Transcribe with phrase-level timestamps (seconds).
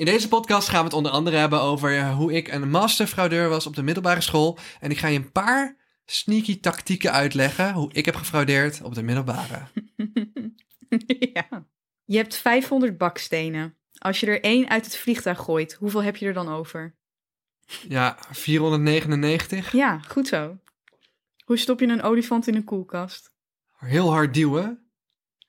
[0.00, 3.48] In deze podcast gaan we het onder andere hebben over eh, hoe ik een masterfraudeur
[3.48, 4.58] was op de middelbare school.
[4.80, 9.02] En ik ga je een paar sneaky tactieken uitleggen hoe ik heb gefraudeerd op de
[9.02, 9.66] middelbare.
[11.34, 11.66] ja.
[12.04, 13.76] Je hebt 500 bakstenen.
[13.98, 16.96] Als je er één uit het vliegtuig gooit, hoeveel heb je er dan over?
[17.88, 19.72] Ja, 499.
[19.72, 20.58] Ja, goed zo.
[21.44, 23.32] Hoe stop je een olifant in een koelkast?
[23.76, 24.90] Heel hard duwen.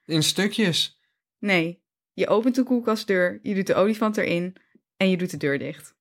[0.06, 1.00] In stukjes.
[1.38, 1.81] Nee,
[2.14, 4.56] je opent de koelkastdeur, je doet de olifant erin
[4.98, 5.96] en je doet de deur dicht.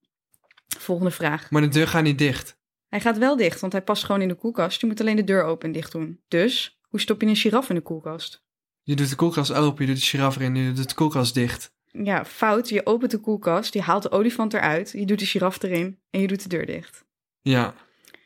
[0.77, 1.51] Volgende vraag.
[1.51, 2.59] Maar de deur gaat niet dicht.
[2.87, 4.81] Hij gaat wel dicht, want hij past gewoon in de koelkast.
[4.81, 6.19] Je moet alleen de deur open en dicht doen.
[6.27, 8.43] Dus, hoe stop je een giraf in de koelkast?
[8.83, 11.73] Je doet de koelkast open, je doet de giraf erin, je doet de koelkast dicht.
[11.87, 12.69] Ja, fout.
[12.69, 16.21] Je opent de koelkast, je haalt de olifant eruit, je doet de giraf erin en
[16.21, 17.05] je doet de deur dicht.
[17.41, 17.73] Ja.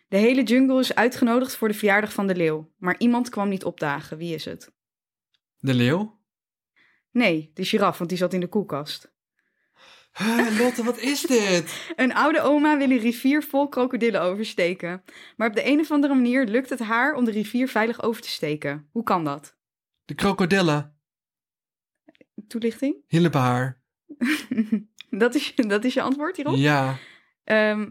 [0.08, 3.64] De hele jungle is uitgenodigd voor de verjaardag van de leeuw, maar iemand kwam niet
[3.64, 4.18] opdagen.
[4.18, 4.72] Wie is het?
[5.58, 6.20] De leeuw?
[7.16, 9.14] Nee, de giraf, want die zat in de koelkast.
[10.18, 11.94] Huh, Lotte, wat is dit?
[11.96, 15.04] Een oude oma wil een rivier vol krokodillen oversteken.
[15.38, 18.22] Maar op de een of andere manier lukt het haar om de rivier veilig over
[18.22, 18.90] te steken.
[18.92, 19.56] Hoe kan dat?
[20.06, 20.98] De krokodillen.
[22.48, 22.96] Toelichting?
[23.08, 23.82] Hielpen haar.
[25.10, 26.56] dat, is, dat is je antwoord hierop?
[26.56, 26.98] Ja.
[27.44, 27.90] Ehm,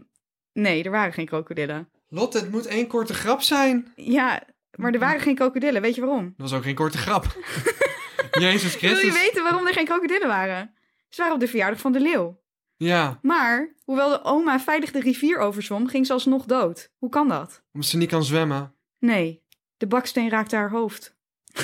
[0.53, 1.89] nee, er waren geen krokodillen.
[2.07, 3.93] Lotte, het moet één korte grap zijn.
[3.95, 4.43] Ja,
[4.75, 5.81] maar er waren geen krokodillen.
[5.81, 6.23] Weet je waarom?
[6.37, 7.25] Dat was ook geen korte grap.
[8.39, 9.21] Jezus Wil je Christus.
[9.21, 10.73] weten waarom er geen krokodillen waren?
[11.09, 12.43] Ze waren op de verjaardag van de leeuw.
[12.77, 16.91] Ja, Maar, hoewel de oma veilig de rivier overzwom, ging ze alsnog dood.
[16.97, 17.63] Hoe kan dat?
[17.73, 18.75] omdat ze niet kan zwemmen.
[18.99, 19.43] Nee,
[19.77, 21.15] de baksteen raakte haar hoofd.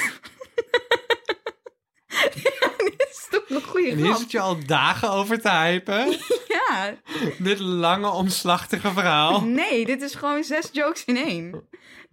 [2.44, 4.18] ja, dit is toch een goede En hier grap.
[4.18, 6.08] zit je al dagen over te hypen.
[6.70, 6.96] Ja,
[7.38, 9.42] Dit lange, omslachtige verhaal.
[9.42, 11.62] nee, dit is gewoon zes jokes in één.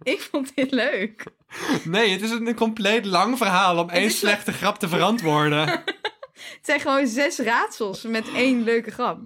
[0.03, 1.23] Ik vond dit leuk.
[1.83, 5.67] Nee, het is een compleet lang verhaal om één slechte grap te verantwoorden.
[5.69, 9.19] Het zijn gewoon zes raadsels met één leuke grap.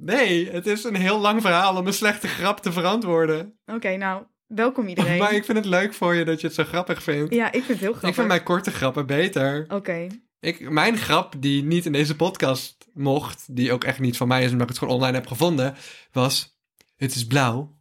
[0.00, 3.58] Nee, het is een heel lang verhaal om een slechte grap te verantwoorden.
[3.66, 5.18] Oké, nou, welkom iedereen.
[5.18, 7.34] Maar ik vind het leuk voor je dat je het zo grappig vindt.
[7.34, 8.08] Ja, ik vind het heel grappig.
[8.08, 9.64] Ik vind mijn korte grappen beter.
[9.68, 10.06] Oké,
[10.44, 14.44] Ik, mijn grap, die niet in deze podcast mocht, die ook echt niet van mij
[14.44, 15.74] is, omdat ik het gewoon online heb gevonden,
[16.12, 16.58] was:
[16.96, 17.78] Het is blauw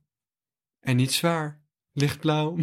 [0.80, 1.62] en niet zwaar.
[1.94, 2.58] Lichtblauw.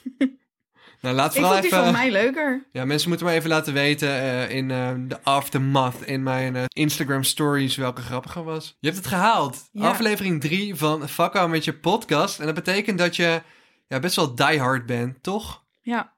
[1.00, 1.84] nou, laat ik vooral vond die even.
[1.84, 2.68] van mij leuker.
[2.72, 6.64] Ja, mensen moeten maar even laten weten eh, in eh, de aftermath in mijn eh,
[6.68, 8.76] Instagram stories welke grappiger was.
[8.80, 9.68] Je hebt het gehaald.
[9.72, 9.88] Ja.
[9.88, 12.40] Aflevering 3 van Fakka met je podcast.
[12.40, 13.42] En dat betekent dat je
[13.88, 15.64] ja, best wel diehard bent, toch?
[15.80, 16.16] Ja.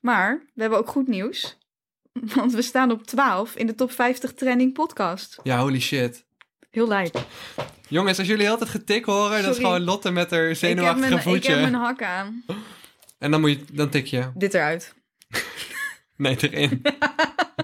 [0.00, 1.62] Maar, we hebben ook goed nieuws.
[2.34, 5.38] Want we staan op 12 in de top 50 trending podcast.
[5.42, 6.24] Ja, holy shit.
[6.70, 7.26] Heel lijp.
[7.88, 11.12] Jongens, als jullie altijd getik horen, dat is gewoon Lotte met haar Ik zenuwachtige mijn,
[11.12, 11.52] ik voetje.
[11.52, 12.44] heb mijn hak aan.
[13.18, 14.30] En dan, moet je, dan tik je.
[14.34, 14.94] Dit eruit.
[16.16, 16.82] Nee, erin.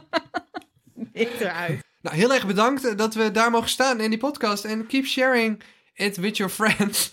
[1.13, 1.81] Dit eruit.
[2.01, 4.65] nou, heel erg bedankt dat we daar mogen staan in die podcast.
[4.65, 5.63] En keep sharing
[5.95, 7.13] it with your friends.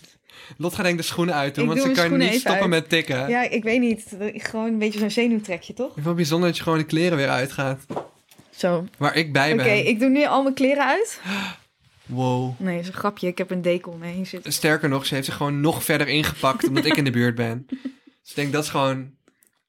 [0.56, 2.70] Lot gaat denk ik de schoenen uit doen, Ik want ze kan niet stoppen uit.
[2.70, 3.28] met tikken.
[3.28, 4.16] Ja, ik weet niet.
[4.34, 5.86] Gewoon een beetje zo'n zenuwtrekje, toch?
[5.88, 7.86] Ik vind het bijzonder dat je gewoon de kleren weer uitgaat.
[8.50, 8.84] Zo.
[8.98, 9.86] Waar ik bij Oké, ben.
[9.86, 11.20] ik doe nu al mijn kleren uit.
[12.06, 12.60] Wow.
[12.60, 13.26] Nee, dat is een grapje.
[13.26, 14.52] Ik heb een deken omheen zitten.
[14.52, 17.66] Sterker nog, ze heeft zich gewoon nog verder ingepakt omdat ik in de buurt ben.
[18.22, 19.10] Dus ik denk, dat is gewoon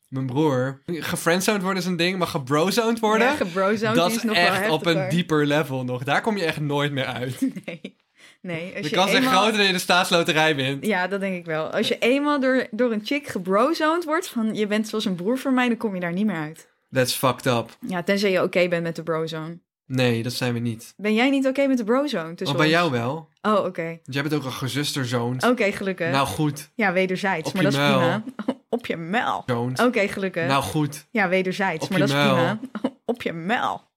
[0.08, 0.82] mijn broer.
[0.86, 3.28] Gefriendzoned worden is een ding, maar gebrozoned worden...
[3.28, 6.04] Ja, gebrozoned dat is nog wel echt op een dieper level nog.
[6.04, 7.42] Daar kom je echt nooit meer uit.
[7.66, 7.98] Nee.
[8.42, 9.32] Nee, als De je kans is eenmaal...
[9.32, 10.86] groter dat je de staatsloterij wint.
[10.86, 11.66] Ja, dat denk ik wel.
[11.72, 15.38] Als je eenmaal door, door een chick gebrozoned wordt van je bent zoals een broer
[15.38, 16.68] voor mij, dan kom je daar niet meer uit.
[16.92, 17.78] That's fucked up.
[17.88, 19.60] Ja, tenzij je oké bent met de brozone.
[19.86, 20.94] Nee, dat zijn we niet.
[20.98, 22.36] Ben jij niet oké met de brozone?
[22.44, 23.30] Oh, bij jou wel.
[23.42, 23.84] Oh, oké.
[23.84, 25.44] Want jij bent ook een gezusterzoon.
[25.52, 26.12] Oké, gelukkig.
[26.12, 27.48] Nou goed, Ja, wederzijds.
[27.48, 28.24] Op maar je dat is prima.
[28.70, 29.46] Op je mel.
[29.86, 30.48] Oké, gelukkig.
[30.48, 31.08] Nou goed.
[31.12, 31.84] Ja, wederzijds.
[31.84, 32.60] Op maar dat is prima.
[33.06, 33.89] Op je mel.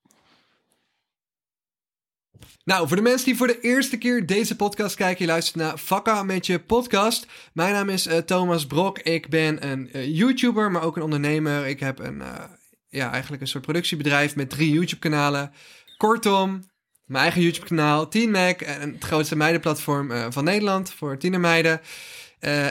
[2.65, 5.79] Nou, voor de mensen die voor de eerste keer deze podcast kijken, je luistert naar
[5.79, 7.27] Vakka met je podcast.
[7.53, 8.99] Mijn naam is eh, Thomas Brok.
[8.99, 11.67] Ik ben een eh, YouTuber, maar ook een ondernemer.
[11.67, 12.45] Ik heb een, eh,
[12.89, 15.53] ja, eigenlijk een soort productiebedrijf met drie YouTube-kanalen.
[15.97, 16.71] Kortom,
[17.05, 21.81] mijn eigen YouTube-kanaal, Teen Mac, het grootste meidenplatform van Nederland voor tienermeiden.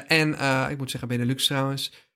[0.08, 0.36] En
[0.70, 2.11] ik moet zeggen Benelux trouwens.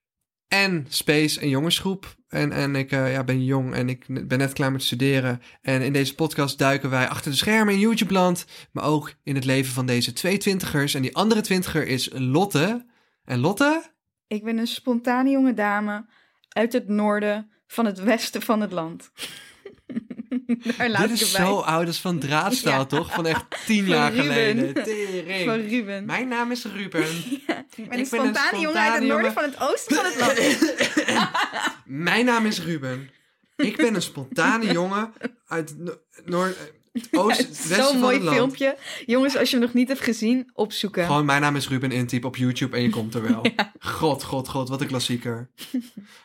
[0.48, 2.16] En Space, een jongensgroep.
[2.28, 5.42] En, en ik eh, ja, ben jong en ik ben net klaar met studeren.
[5.62, 8.46] En in deze podcast duiken wij achter de schermen in YouTube-land.
[8.72, 10.94] Maar ook in het leven van deze twee twintigers.
[10.94, 12.86] En die andere twintiger is Lotte.
[13.24, 13.84] En Lotte?
[14.28, 16.06] Ik ben een spontane jonge dame
[16.50, 19.12] uit het noorden van het westen van het land.
[20.78, 22.86] Daar laat Dit ik is zo oud als van draadstaal, Ja.
[22.86, 23.14] toch?
[23.14, 24.26] Van echt tien jaar Ruben.
[24.26, 24.84] geleden.
[24.84, 25.46] Tering.
[25.50, 26.06] Van Ruben.
[26.06, 27.06] Mijn naam is Ruben.
[27.08, 29.34] Ik ben ik een ben een spontane jongen uit het noorden jongen.
[29.34, 31.30] van het oosten van het land.
[31.86, 33.10] Mijn naam is Ruben.
[33.56, 35.14] Ik ben een spontane jongen
[35.48, 36.56] uit No- Noord...
[36.96, 38.78] Is westen Zo'n mooi filmpje.
[39.06, 41.06] Jongens, als je hem nog niet hebt gezien, opzoeken.
[41.06, 43.46] Gewoon, mijn naam is Ruben intyp op YouTube en je komt er wel.
[43.80, 45.50] God, god, god, wat een klassieker.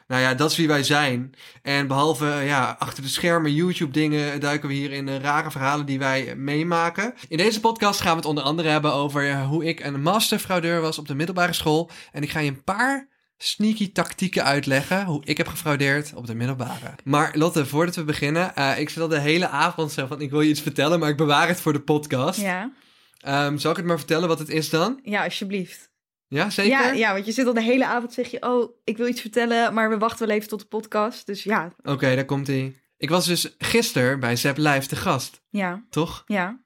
[0.06, 1.34] nou ja, dat is wie wij zijn.
[1.62, 5.50] En behalve eh, ja, achter de schermen YouTube dingen duiken we hier in de rare
[5.50, 7.14] verhalen die wij eh, meemaken.
[7.28, 10.80] In deze podcast gaan we het onder andere hebben over eh, hoe ik een masterfraudeur
[10.80, 11.90] was op de middelbare school.
[12.12, 13.08] En ik ga je een paar
[13.42, 16.94] sneaky tactieken uitleggen hoe ik heb gefraudeerd op de middelbare.
[17.04, 20.30] Maar Lotte, voordat we beginnen, eh, ik zit al de hele avond zo van ik
[20.30, 22.40] wil je iets vertellen, maar ik bewaar het voor de podcast.
[22.40, 22.72] Ja,
[23.20, 25.00] Ehm, zal ik het maar vertellen wat het is dan?
[25.02, 25.90] ja alsjeblieft.
[26.28, 26.70] Ja, zeker?
[26.70, 29.20] Ja, ja, want je zit al de hele avond zeg je, oh, ik wil iets
[29.20, 31.26] vertellen, maar we wachten wel even tot de podcast.
[31.26, 32.76] Dus ja, Oké, daar komt hij.
[32.96, 36.22] Ik was dus gisteren bij Zep Live te gast, ja, toch?
[36.26, 36.60] ja,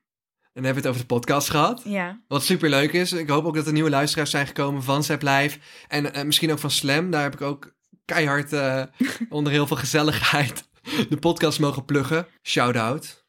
[0.55, 1.83] En dan hebben we het over de podcast gehad.
[1.85, 2.21] ja.
[2.29, 3.12] Wat super leuk is.
[3.12, 5.59] Ik hoop ook dat er nieuwe luisteraars zijn gekomen van Zep Live.
[5.89, 7.11] En eh, misschien ook van Slam.
[7.11, 7.75] Daar heb ik ook
[8.05, 8.83] keihard eh,
[9.29, 10.69] onder heel veel gezelligheid
[11.11, 12.27] de podcast mogen pluggen.
[12.43, 13.25] Shout-out.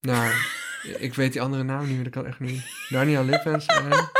[0.00, 0.46] Naar,
[0.98, 2.04] ik weet die andere naam niet meer.
[2.04, 2.62] Dat kan echt niet.
[2.88, 3.66] Daniel Lippens.
[3.66, 4.10] en...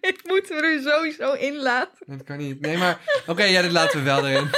[0.00, 2.06] Dit moeten we er sowieso in laten.
[2.06, 2.60] Dat kan niet.
[2.60, 3.00] Nee, maar...
[3.26, 4.50] Oké, ja, dit laten we wel erin.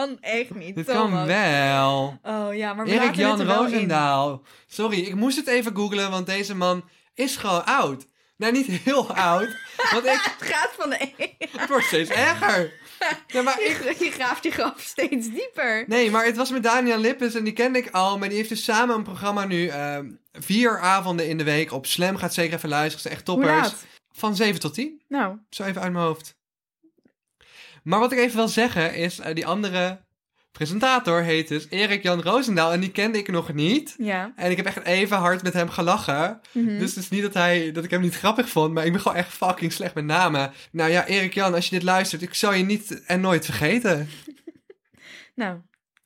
[0.00, 0.74] Kan echt niet.
[0.74, 1.10] Dit Thomas.
[1.10, 2.18] kan wel.
[2.22, 3.42] Oh ja, maar Erik Jan.
[3.42, 4.42] Roosendaal.
[4.66, 8.06] Sorry, ik moest het even googlen, want deze man is gewoon oud.
[8.36, 9.56] Nou, niet heel oud,
[9.92, 11.34] want ik, Het gaat van de een.
[11.58, 12.72] het wordt steeds erger.
[13.26, 15.84] Ja, maar ik, Je, je graaft je graf steeds dieper.
[15.86, 18.18] nee, maar het was met Daniel Lippens en die kende ik al.
[18.18, 21.86] Maar die heeft dus samen een programma nu ehm, vier avonden in de week op
[21.86, 22.16] Slam.
[22.16, 23.60] Gaat zeker even luisteren, is echt Hoe toppers.
[23.60, 23.84] laat?
[24.12, 26.38] Van 7 tot 10, Nou, zo even uit mijn hoofd.
[27.82, 30.00] Maar wat ik even wil zeggen is, eh, die andere
[30.52, 32.72] presentator heet dus Erik Jan Roosendaal.
[32.72, 33.94] En die kende ik nog niet.
[33.98, 34.32] ja.
[34.36, 36.40] En ik heb echt even hard met hem gelachen.
[36.52, 36.78] Mhm.
[36.78, 39.00] Dus het is niet dat, hij, dat ik hem niet grappig vond, maar ik ben
[39.00, 40.52] gewoon echt fucking slecht met namen.
[40.72, 44.08] Nou ja, Erik Jan, als je dit luistert, ik zal je niet en nooit vergeten.
[45.34, 45.58] Nou,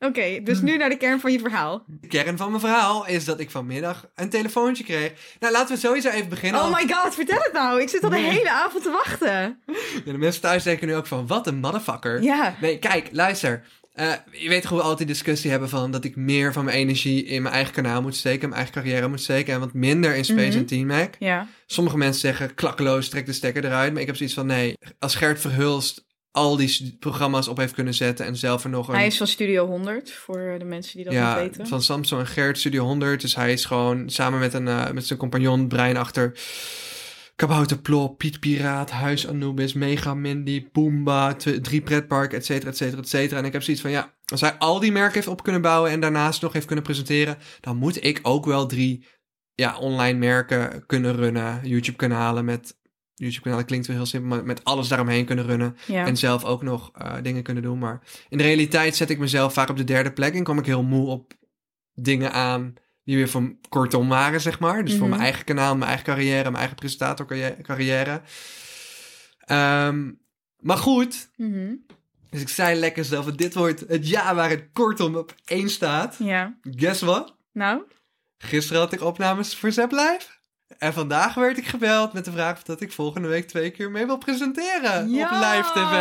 [0.04, 0.40] oké.
[0.42, 0.66] dus Hmm.
[0.66, 1.84] nu naar de kern van je verhaal.
[1.86, 5.12] De kern van mijn verhaal is dat ik vanmiddag een telefoontje kreeg.
[5.40, 6.60] Nou, laten we sowieso even beginnen.
[6.60, 7.80] Oh my god, vertel het nou.
[7.82, 8.30] Ik zit al de Nee.
[8.30, 9.58] hele avond te wachten.
[10.04, 12.22] Ja, de mensen thuis denken nu ook van, wat een motherfucker.
[12.22, 12.54] Ja.
[12.60, 13.64] Nee, kijk, luister.
[13.92, 17.24] Eh, je weet hoe we altijd discussie hebben van dat ik meer van mijn energie
[17.24, 20.24] in mijn eigen kanaal moet steken, mijn eigen carrière moet steken en wat minder in
[20.24, 20.56] Space Mhm.
[20.58, 21.14] en Team Mac.
[21.18, 21.46] Ja.
[21.66, 23.92] Sommige mensen zeggen klakkeloos, trek de stekker eruit.
[23.92, 26.04] Maar ik heb zoiets van nee, als Gert Verhulst
[26.34, 28.94] al die programma's op heeft kunnen zetten en zelf er nog een...
[28.94, 31.66] Hij is van Studio 100, voor de mensen die dat ja, niet weten.
[31.66, 33.20] van Samsung en Gert, Studio 100.
[33.20, 36.38] Dus hij is gewoon samen met, een, eh, met zijn compagnon Brein achter
[37.36, 40.66] Kabouter Plop, Piet Piraat, Huis Anubis, Mega Mindy,
[41.36, 43.38] tw- drie pretparken, et cetera, et cetera, et cetera.
[43.38, 45.90] En ik heb zoiets van ja, als hij al die merken heeft op kunnen bouwen
[45.90, 49.06] en daarnaast nog heeft kunnen presenteren, dan moet ik ook wel drie
[49.54, 51.60] ja, online merken kunnen runnen.
[51.62, 52.76] YouTube-kanalen met...
[53.14, 55.76] YouTube-kanalen klinkt wel heel simpel, maar met alles daaromheen kunnen runnen.
[55.86, 56.06] ja.
[56.06, 57.78] En zelf ook nog eh, dingen kunnen doen.
[57.78, 60.34] Maar in de realiteit zet ik mezelf vaak op de derde plek.
[60.34, 61.32] En kom ik heel moe op
[61.94, 62.74] dingen aan
[63.04, 64.84] die weer van kortom waren, zeg maar.
[64.84, 65.10] Dus voor Mhm.
[65.10, 68.22] mijn eigen kanaal, mijn eigen carrière, mijn eigen presentatorcarrière.
[69.38, 70.10] Ehm
[70.58, 71.74] maar goed, Mhm.
[72.30, 76.16] dus ik zei lekker zelf, dit wordt het jaar waar het kortom op één staat.
[76.18, 76.58] ja.
[76.62, 77.36] Guess what?
[77.52, 77.82] Nou?
[78.38, 80.26] Gisteren had ik opnames voor Zep Live.
[80.78, 83.90] En vandaag werd ik gebeld met de vraag of dat ik volgende week twee keer
[83.90, 85.92] mee wil presenteren op live tv.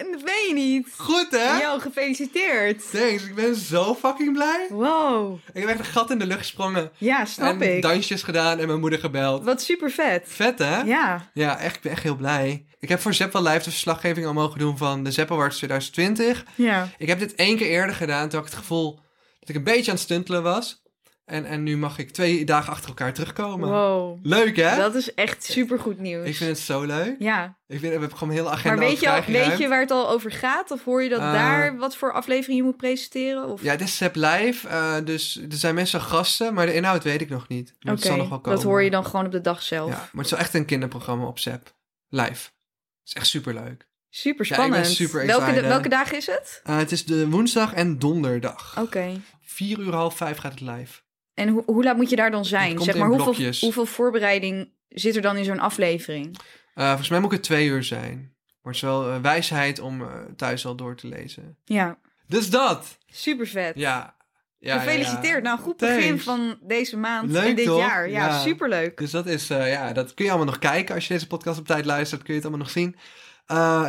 [0.00, 0.88] en dat weet je niet.
[0.96, 1.58] Goed hè?
[1.62, 2.90] Yo, gefeliciteerd.
[2.90, 4.66] Thanks, ik ben zo fucking blij.
[4.70, 5.38] Wow.
[5.52, 6.90] Ik heb echt een gat in de lucht gesprongen.
[6.98, 7.82] Ja, snap en ik.
[7.82, 9.44] dansjes gedaan en mijn moeder gebeld.
[9.44, 10.22] Wat super vet.
[10.26, 10.80] Vet hè?
[10.80, 11.28] Ja.
[11.32, 12.64] Ja, echt, ik ben echt heel blij.
[12.80, 16.44] Ik heb voor Zeppel Live de verslaggeving al mogen doen van de Zepp Awards 2020.
[16.54, 16.88] Ja.
[16.98, 19.00] Ik heb dit één keer eerder gedaan, toen had ik het gevoel
[19.40, 20.82] dat ik een beetje aan het stuntelen was.
[21.28, 23.68] En, en nu mag ik twee dagen achter elkaar terugkomen.
[23.68, 24.18] Wow.
[24.22, 24.76] Leuk hè?
[24.76, 26.26] Dat is echt super goed nieuws.
[26.26, 27.16] Ik vind het zo leuk.
[27.18, 29.68] Ja, Ik vind, we hebben gewoon een hele agenda maar weet je, al, weet je
[29.68, 30.70] waar het al over gaat?
[30.70, 33.48] Of hoor je dat Eh, daar wat voor aflevering je moet presenteren?
[33.48, 33.62] Of...
[33.62, 37.20] Ja, het is Zep Live, eh, dus er zijn meestal gasten, maar de inhoud weet
[37.20, 37.74] ik nog niet.
[37.88, 38.58] Oké, zal nog wel komen.
[38.58, 39.90] dat hoor je dan gewoon op de dag zelf.
[39.90, 41.74] Ja, maar het is wel echt een kinderprogramma op Zep.
[42.08, 42.30] Live.
[42.32, 43.86] Het is echt super leuk.
[44.10, 44.86] Super Ja, spannend.
[44.86, 46.60] super welke, welke dagen is het?
[46.62, 48.74] het is de woensdag en donderdag.
[48.78, 49.20] Oké.
[49.42, 51.00] Vier uur half vijf gaat het live.
[51.38, 52.78] En hoe hoe laat moet je daar dan zijn?
[52.78, 56.38] Zeg maar, hoeveel, hoeveel voorbereiding zit er dan in zo'n aflevering?
[56.74, 58.16] Eh, volgens mij moet het twee uur zijn.
[58.62, 61.56] Maar het is wel eh, wijsheid om eh, thuis al door te lezen.
[61.64, 62.98] Ja, Dus dat!
[63.06, 63.72] super vet.
[63.76, 64.16] Ja.
[64.58, 65.34] ja Gefeliciteerd.
[65.36, 65.38] ja.
[65.42, 67.78] Nou, goed begin van deze maand Leuk, en dit toch?
[67.78, 68.10] jaar.
[68.10, 68.38] Ja, Ja.
[68.38, 68.96] superleuk.
[68.98, 70.94] Dus dat is, ja, dat kun je allemaal nog kijken.
[70.94, 72.96] Als je deze podcast op tijd luistert, kun je het allemaal nog zien.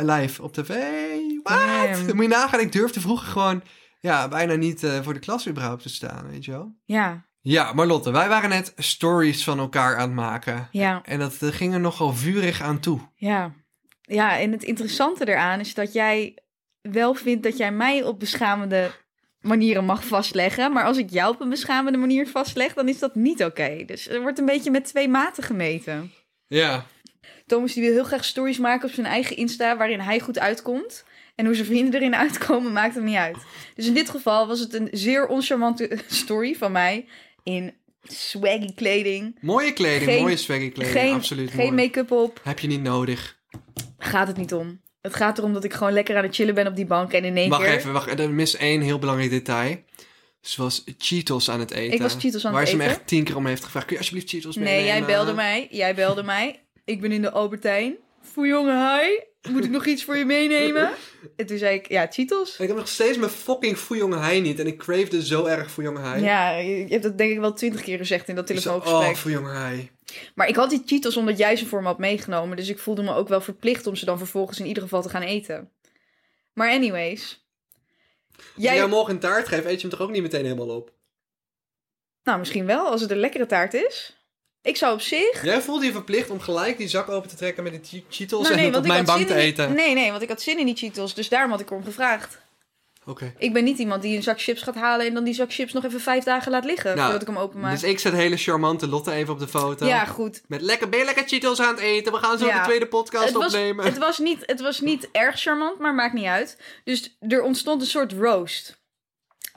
[0.06, 0.68] Live op tv.
[1.42, 2.06] Damn.
[2.06, 3.62] Dan moet je nagaan, ik durfde vroeger gewoon,
[4.00, 6.74] ja, bijna niet voor de klas überhaupt te staan, weet je wel.
[6.84, 10.68] Ja, Ja, maar Lotte, wij waren net stories van elkaar aan het maken.
[10.70, 13.00] ja, En dat eh, ging er nogal vurig aan toe.
[13.14, 13.52] ja.
[14.02, 16.36] Ja, en het interessante eraan is dat jij
[16.80, 18.90] wel vind dat jij mij op beschamende
[19.40, 20.72] manieren mag vastleggen.
[20.72, 23.82] Maar als ik jou op een beschamende manier vastleg, dan is dat niet oké.
[23.86, 26.12] Dus er wordt een beetje met twee maten gemeten.
[26.46, 26.86] Ja.
[27.46, 31.04] Thomas die wil heel graag stories maken op zijn eigen Insta waarin hij goed uitkomt.
[31.34, 33.38] En hoe zijn vrienden erin uitkomen, maakt hem niet uit.
[33.74, 37.06] Dus in dit geval was het een zeer oncharmante story van mij
[37.42, 39.38] in swaggy kleding.
[39.40, 40.98] Mooie kleding, Geen- mooie swaggy kleding.
[40.98, 42.40] Geen, absoluut geen make-up op.
[42.44, 43.38] Heb je niet nodig.
[43.98, 44.80] Gaat het niet om.
[45.00, 47.12] Het gaat erom dat ik gewoon lekker aan het chillen ben op die bank.
[47.12, 47.72] En in één Wacht keer...
[47.72, 48.18] even, wacht.
[48.20, 49.76] Er mis één heel belangrijk detail.
[50.40, 51.92] Ze was Cheetos aan het eten.
[51.94, 52.94] Ik was Cheetos aan waar het ze me eten.
[52.96, 53.84] echt tien keer om heeft gevraagd.
[53.86, 54.86] Kun je alsjeblieft Cheetos Nee, meenemen?
[54.86, 55.68] jij belde mij.
[55.70, 56.60] Jij belde mij.
[56.84, 57.96] Ik ben in de Albertijn.
[58.20, 59.18] Voor jongen, hi.
[59.52, 60.90] Moet ik nog iets voor je meenemen?
[61.36, 62.58] En toen zei ik, ja, Cheetos.
[62.58, 64.58] Ik heb nog steeds mijn fucking Fouillon Hai niet.
[64.58, 66.22] En ik cravede zo erg Fouillon Hai.
[66.22, 69.10] Ja, je hebt dat denk ik wel twintig keer gezegd in dat zei, telefoongesprek.
[69.10, 69.90] Oh, Fouillon Hai.
[70.34, 72.56] Maar ik had die Cheetos omdat jij ze voor me had meegenomen.
[72.56, 75.08] Dus ik voelde me ook wel verplicht om ze dan vervolgens in ieder geval te
[75.08, 75.70] gaan eten.
[76.52, 77.48] Maar anyways.
[78.36, 80.44] Als ik jou Jij, morgen een taart geef, eet je hem toch ook niet meteen
[80.44, 80.92] helemaal op?
[82.22, 84.19] nou misschien wel, als het een lekkere taart is.
[84.62, 85.42] Ik zou op zich...
[85.44, 88.48] Jij voelde je verplicht om gelijk die zak open te trekken met die che- Cheetos
[88.48, 89.74] Nou, en het op mijn bank te eten.
[89.74, 91.14] Nee, nee, want ik had zin in die Cheetos.
[91.14, 92.38] Dus daarom had ik erom gevraagd.
[93.06, 93.34] Oké.
[93.38, 95.72] Ik ben niet iemand die een zak chips gaat halen en dan die zak chips
[95.72, 97.72] nog even vijf dagen laat liggen Nou, voordat ik hem openmaak.
[97.72, 99.86] Dus ik zet hele charmante Lotte even op de foto.
[99.86, 100.42] ja, goed.
[100.48, 102.12] Met lekker, ben je lekker Cheetos aan het eten?
[102.12, 102.58] We gaan zo Ja.
[102.58, 103.84] de tweede podcast Het was, opnemen.
[103.84, 106.58] het, was niet, het was niet erg charmant, maar maakt niet uit.
[106.84, 108.78] Dus er ontstond een soort roast.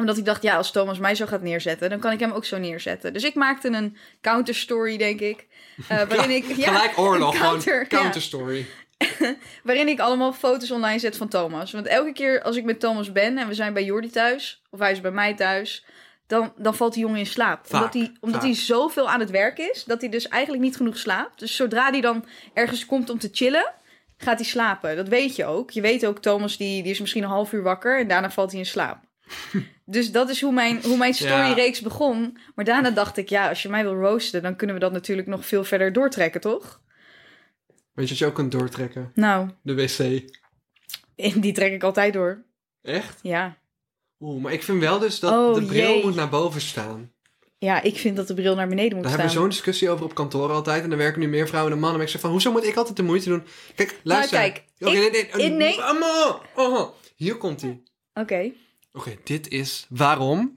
[0.04, 2.46] Omdat ik dacht, ja, als Thomas mij zo gaat neerzetten, dan kan ik hem ook
[2.46, 3.14] zo neerzetten.
[3.14, 5.48] Dus ik maakte een counterstory, denk ik.
[5.88, 7.88] eh, waarin ik, ja, Gelijk oorlog, counter, ja.
[7.88, 8.66] counterstory.
[9.64, 11.72] waarin ik allemaal foto's online zet van Thomas.
[11.72, 14.80] Want elke keer als ik met Thomas ben en we zijn bij Jordi thuis, of
[14.80, 15.86] hij is bij mij thuis,
[16.28, 17.68] dan, dan valt die jongen in slaap.
[17.68, 18.50] Vaak, omdat hij, omdat vaak.
[18.50, 21.40] hij zoveel aan het werk is, dat hij dus eigenlijk niet genoeg slaapt.
[21.40, 23.74] Dus zodra hij dan ergens komt om te chillen,
[24.18, 24.96] gaat hij slapen.
[24.96, 25.72] Dat weet je ook.
[25.72, 28.52] Je weet ook, Thomas die, die is misschien een half uur wakker en daarna valt
[28.52, 29.00] hij in slaap.
[29.86, 32.38] Dus dat is hoe mijn, hoe mijn storyreeks begon.
[32.56, 35.28] Maar daarna dacht ik, ja, als je mij wil roosten, dan kunnen we dat natuurlijk
[35.28, 36.82] nog veel verder doortrekken, toch?
[37.94, 39.12] Weet je wat je ook kunt doortrekken?
[39.16, 39.98] Nou, De wc.
[41.44, 42.44] die trek ik altijd door.
[42.82, 43.20] Echt?
[43.22, 43.58] Ja.
[44.20, 46.04] Oeh, maar ik vind wel dus dat Oh, de bril jee.
[46.04, 47.12] moet naar boven staan.
[47.58, 49.20] Ja, ik vind dat de bril naar beneden moet Daar staan.
[49.26, 50.84] hebben we zo'n discussie over op kantoor altijd.
[50.84, 51.98] En dan werken nu meer vrouwen dan mannen.
[51.98, 53.44] Maar ik zeg van, hoezo moet ik altijd de moeite doen?
[53.76, 54.40] Kijk, luister.
[54.40, 55.82] Nou, kijk, ik- nee, nee, in- nee.
[55.82, 56.42] Ammo!
[56.56, 57.82] Oh, hier komt hij.
[58.14, 58.52] Oké.
[58.94, 60.54] Oké, dit is waarom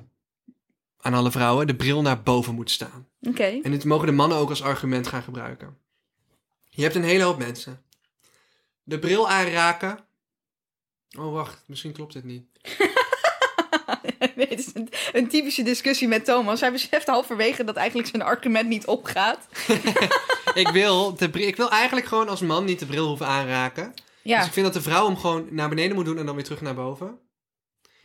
[1.01, 3.09] aan alle vrouwen de bril naar boven moet staan.
[3.21, 3.61] Oké.
[3.63, 5.77] En dit mogen de mannen ook als argument gaan gebruiken.
[6.69, 7.83] Je hebt een hele hoop mensen.
[8.83, 9.99] De bril aanraken.
[11.19, 12.45] Oh, wacht, misschien klopt dit niet.
[14.37, 16.61] nee, het is een, een typische discussie met Thomas.
[16.61, 19.47] Hij beseft halverwege dat eigenlijk zijn argument niet opgaat.
[20.55, 23.95] ik, wil de bril, ik wil eigenlijk gewoon als man niet de bril hoeven aanraken.
[24.23, 26.35] Ja, Dus ik vind dat de vrouw hem gewoon naar beneden moet doen en dan
[26.35, 27.19] weer terug naar boven.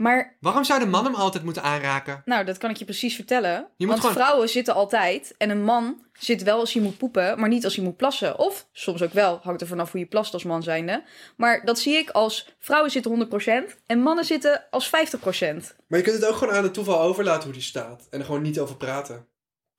[0.01, 2.21] Maar Waarom zou de man hem altijd moeten aanraken?
[2.25, 3.67] nou, dat kan ik je precies vertellen.
[3.77, 7.39] Moet Want gewoon- vrouwen zitten altijd en een man zit wel als hij moet poepen,
[7.39, 8.39] maar niet als hij moet plassen.
[8.39, 11.03] Of soms ook wel, hangt er vanaf hoe je plast als man zijnde.
[11.37, 15.75] Maar dat zie ik als vrouwen zitten 100% en mannen zitten als 50%.
[15.87, 18.07] Maar je kunt het ook gewoon aan het toeval overlaten hoe die staat.
[18.09, 19.27] En er gewoon niet over praten.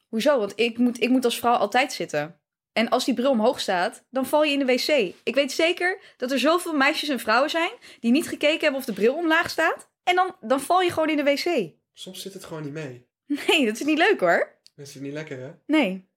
[0.08, 0.38] Hoezo?
[0.38, 2.36] Want ik moet, ik moet als vrouw altijd zitten.
[2.72, 5.14] En als die bril omhoog staat, dan val je in de wc.
[5.22, 8.84] Ik weet zeker dat er zoveel meisjes en vrouwen zijn die niet gekeken hebben of
[8.86, 9.90] de bril omlaag staat.
[10.02, 11.72] En dan, dan val je gewoon in de wc.
[11.92, 13.06] Soms zit het gewoon niet mee.
[13.48, 14.58] Nee, dat is niet leuk hoor.
[14.74, 15.52] Dat is niet lekker, hè?
[15.66, 16.08] Nee.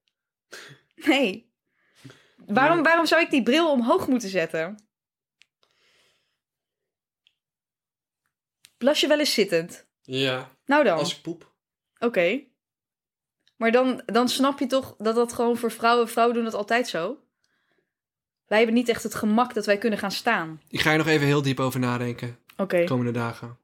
[0.96, 1.51] Nee.
[2.46, 4.88] Waarom, waarom zou ik die bril omhoog moeten zetten?
[8.77, 9.86] Plas je wel eens zittend?
[10.01, 10.98] Ja, Nou dan.
[10.98, 11.54] als ik poep.
[12.00, 12.42] Oké.
[13.56, 16.10] Maar dan, dan snap je toch dat dat gewoon voor vrouwen...
[16.10, 17.20] Vrouwen doen dat altijd zo.
[18.46, 20.62] Wij hebben niet echt het gemak dat wij kunnen gaan staan.
[20.68, 22.39] Ik ga er nog even heel diep over nadenken.
[22.58, 22.77] Oké.
[22.77, 23.58] De komende dagen.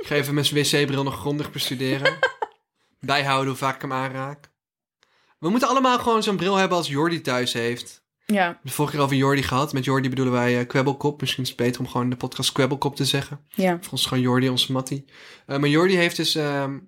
[0.00, 2.18] Ik ga even mijn wc-bril nog grondig bestuderen.
[3.00, 4.50] Bijhouden hoe vaak ik hem aanraak.
[5.38, 8.00] We moeten allemaal gewoon zo'n bril hebben als Jordi thuis heeft.
[8.26, 9.72] Ja, De vorige keer over Jordi gehad.
[9.72, 11.20] Met Jordi bedoelen wij eh, Kwebbelkop.
[11.20, 13.40] Misschien is het beter om gewoon de podcast Kwebbelkop te zeggen.
[13.48, 13.78] ja.
[13.90, 15.04] Ons gewoon Jordi, onze Mattie.
[15.46, 16.78] Eh, maar Jordi heeft dus ehm,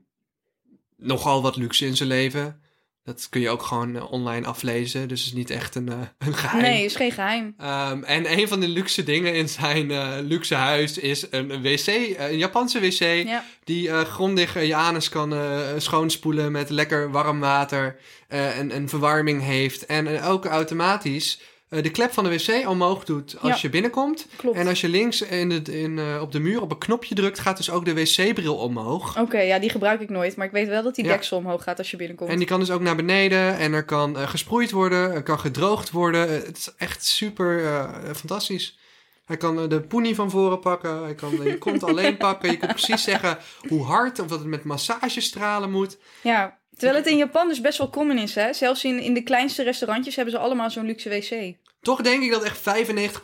[0.97, 2.63] nogal wat luxe in zijn leven.
[3.05, 5.09] Dat kun je ook gewoon eh, online aflezen.
[5.09, 6.63] Dus het is niet echt een, eh, een geheim.
[6.63, 7.55] Nee, is geen geheim.
[7.59, 11.63] Ehm, en een van de luxe dingen in zijn eh, luxe huis is een, een
[11.63, 11.87] wc,
[12.19, 13.45] een Japanse wc, Ja.
[13.65, 15.35] die grondig je anus kan
[15.79, 17.97] schoonspoelen met lekker warm water
[18.29, 19.87] en, en verwarming heeft.
[19.87, 23.59] En ook automatisch de klep van de wc omhoog doet als Ja.
[23.61, 24.27] je binnenkomt.
[24.37, 24.57] Klopt.
[24.57, 27.39] En als je links in de, in, eh, op de muur op een knopje drukt,
[27.39, 29.19] gaat dus ook de wc-bril omhoog.
[29.21, 30.37] Oké, ja, die gebruik ik nooit.
[30.37, 31.11] Maar ik weet wel dat die Ja.
[31.13, 32.31] deksel omhoog gaat als je binnenkomt.
[32.31, 35.39] En die kan dus ook naar beneden en er kan eh, gesproeid worden, er kan
[35.41, 36.29] gedroogd worden.
[36.29, 38.79] Eh, het is echt super eh, fantastisch.
[39.25, 41.03] Hij kan eh, de poenie van voren pakken.
[41.03, 42.51] Hij kan je kont alleen pakken.
[42.51, 45.99] Je kunt precies zeggen hoe hard of dat het met massagestralen moet.
[46.23, 48.53] Ja, terwijl het in Japan dus best wel common is, hè.
[48.53, 51.57] Zelfs in, in de kleinste restaurantjes hebben ze allemaal zo'n luxe wc.
[51.81, 52.63] Toch denk ik dat echt 95%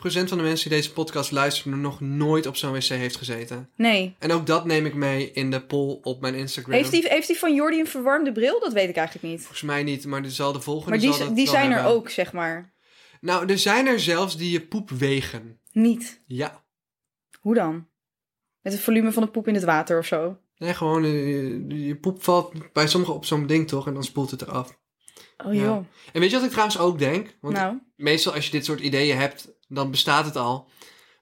[0.01, 3.69] van de mensen die deze podcast luisteren nog nooit op zo'n wc heeft gezeten.
[3.75, 4.15] Nee.
[4.19, 6.73] En ook dat neem ik mee in de poll op mijn Instagram.
[6.73, 8.59] Heeft die, heeft die van Jordi een verwarmde bril?
[8.59, 9.39] Dat weet ik eigenlijk niet.
[9.39, 11.69] Volgens mij niet, maar die zal de volgende Maar zal die, dat die wel zijn
[11.71, 11.93] er hebben.
[11.93, 12.73] ook, zeg maar.
[13.21, 15.59] Nou, er zijn er zelfs die je poep wegen.
[15.71, 16.21] Niet.
[16.25, 16.63] Ja.
[17.39, 17.87] Hoe dan?
[18.61, 20.37] Met het volume van de poep in het water of zo?
[20.61, 21.11] Nee, gewoon eh,
[21.69, 24.79] je, je poep valt bij sommigen op zo'n ding toch en dan spoelt het eraf.
[25.45, 25.63] Oh Ja.
[25.63, 25.85] joh.
[26.13, 27.37] En weet je wat ik trouwens ook denk?
[27.41, 30.69] Want Nou, meestal als je dit soort ideeën hebt, dan bestaat het al.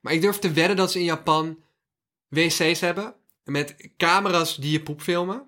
[0.02, 1.64] Maar ik durf te wedden dat ze in Japan
[2.28, 5.48] wc's hebben met camera's die je poep filmen.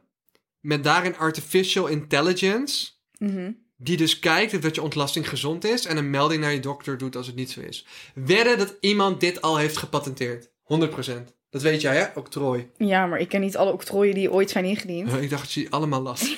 [0.60, 3.52] Met daarin artificial intelligence, mhm.
[3.78, 6.98] die dus kijkt of dat je ontlasting gezond is en een melding naar je dokter
[6.98, 7.86] doet als het niet zo is.
[8.14, 10.50] Wedden dat iemand dit al heeft gepatenteerd.
[10.64, 11.41] 100%.
[11.52, 12.06] Dat weet jij, hè?
[12.16, 12.70] Octrooi.
[12.78, 15.14] ja, maar ik ken niet alle octrooien die ooit zijn ingediend.
[15.14, 16.38] Ik dacht dat je die allemaal las.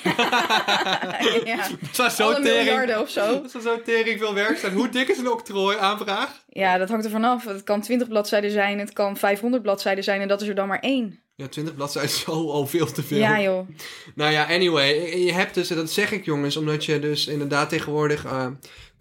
[1.44, 2.64] ja, Dat was zo alle tering.
[2.64, 3.40] miljarden of zo.
[3.42, 4.72] Dat zou zo tering veel werk zijn.
[4.72, 6.42] Hoe dik is een octrooi aanvraag?
[6.48, 7.44] Ja, dat hangt er vanaf.
[7.44, 10.68] Het kan 20 bladzijden zijn, het kan 500 bladzijden zijn en dat is er dan
[10.68, 11.20] maar één.
[11.36, 13.18] Ja, 20 bladzijden is al, al veel te veel.
[13.18, 13.68] Ja joh.
[14.14, 15.18] Nou ja, anyway.
[15.24, 18.46] Je hebt dus, en dat zeg ik jongens, omdat je dus inderdaad tegenwoordig eh,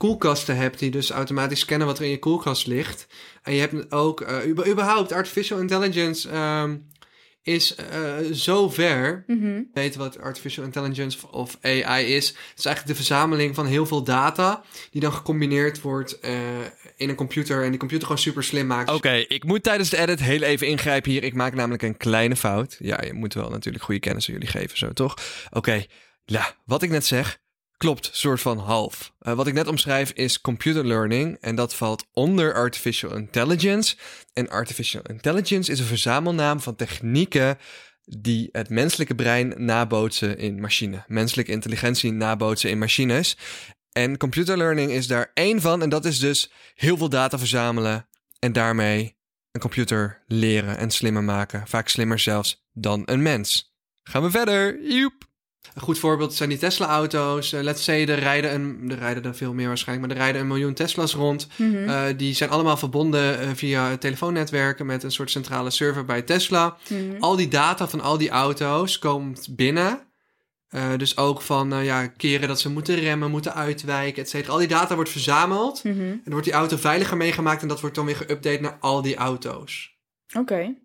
[0.03, 3.07] koelkasten hebt die dus automatisch scannen wat er in je koelkast ligt.
[3.43, 6.77] En je hebt ook, eh, überhaupt, artificial intelligence ehm,
[7.41, 9.25] is eh zo ver.
[9.73, 12.27] Weten wat artificial intelligence of AI is.
[12.27, 16.33] Het is eigenlijk de verzameling van heel veel data die dan gecombineerd wordt eh,
[16.95, 18.91] in een computer en die computer gewoon super slim maakt.
[18.91, 21.23] Oké, ik moet tijdens de edit heel even ingrijpen hier.
[21.23, 22.75] Ik maak namelijk een kleine fout.
[22.79, 25.17] Ja, je moet wel natuurlijk goede kennis aan jullie geven, zo toch?
[25.51, 25.85] Oké,
[26.25, 27.41] ja, wat ik net zeg,
[27.83, 29.13] klopt, soort van half.
[29.19, 33.95] Eh, wat ik net omschrijf is computer learning en dat valt onder artificial intelligence.
[34.33, 37.57] En artificial intelligence is een verzamelnaam van technieken
[38.05, 41.03] die het menselijke brein nabootsen in machine.
[41.07, 43.37] Menselijke intelligentie nabootsen in machines.
[43.91, 45.81] En computer learning is daar één van.
[45.81, 48.07] En dat is dus heel veel data verzamelen
[48.39, 49.17] en daarmee
[49.51, 51.67] een computer leren en slimmer maken.
[51.67, 53.75] Vaak slimmer zelfs dan een mens.
[54.03, 54.83] Gaan we verder.
[54.83, 55.31] Joep.
[55.73, 57.53] Een goed voorbeeld zijn die Tesla-auto's.
[57.53, 60.41] Eh, let's say, er rijden, een, er rijden er veel meer waarschijnlijk, maar er rijden
[60.41, 61.47] een miljoen Tesla's rond.
[61.55, 61.89] Mhm.
[61.89, 66.77] Eh, die zijn allemaal verbonden eh, via telefoonnetwerken met een soort centrale server bij Tesla.
[66.89, 66.99] Mhm.
[67.19, 69.99] Al die data van al die auto's komt binnen.
[70.97, 74.51] Dus ook van ja, keren dat ze moeten remmen, moeten uitwijken, et cetera.
[74.51, 75.83] Al die data wordt verzameld.
[75.83, 75.99] Mhm.
[75.99, 79.01] En dan wordt die auto veiliger meegemaakt en dat wordt dan weer geüpdate naar al
[79.01, 79.97] die auto's.
[80.37, 80.75] Oké.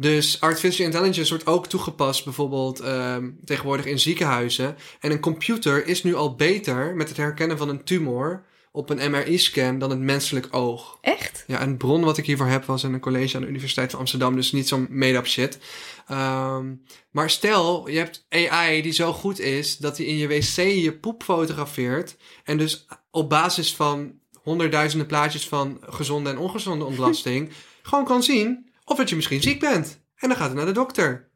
[0.00, 4.76] Dus artificial intelligence wordt ook toegepast bijvoorbeeld ehm, tegenwoordig in ziekenhuizen.
[5.00, 9.10] En een computer is nu al beter met het herkennen van een tumor op een
[9.10, 10.98] MRI-scan dan het menselijk oog.
[11.00, 11.44] Echt?
[11.46, 14.00] Ja, een bron wat ik hiervoor heb was in een college aan de Universiteit van
[14.00, 14.34] Amsterdam.
[14.34, 15.58] Dus niet zo'n made-up shit.
[16.06, 16.74] Ehm,
[17.10, 20.92] maar stel, je hebt AI die zo goed is dat hij in je wc je
[21.00, 22.16] poep fotografeert.
[22.44, 27.50] En dus op basis van honderdduizenden plaatjes van gezonde en ongezonde ontlasting...
[27.82, 30.00] gewoon kan zien of dat je misschien ziek bent.
[30.16, 31.30] En dan gaat hij naar de dokter.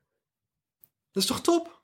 [1.12, 1.80] Dat is toch top?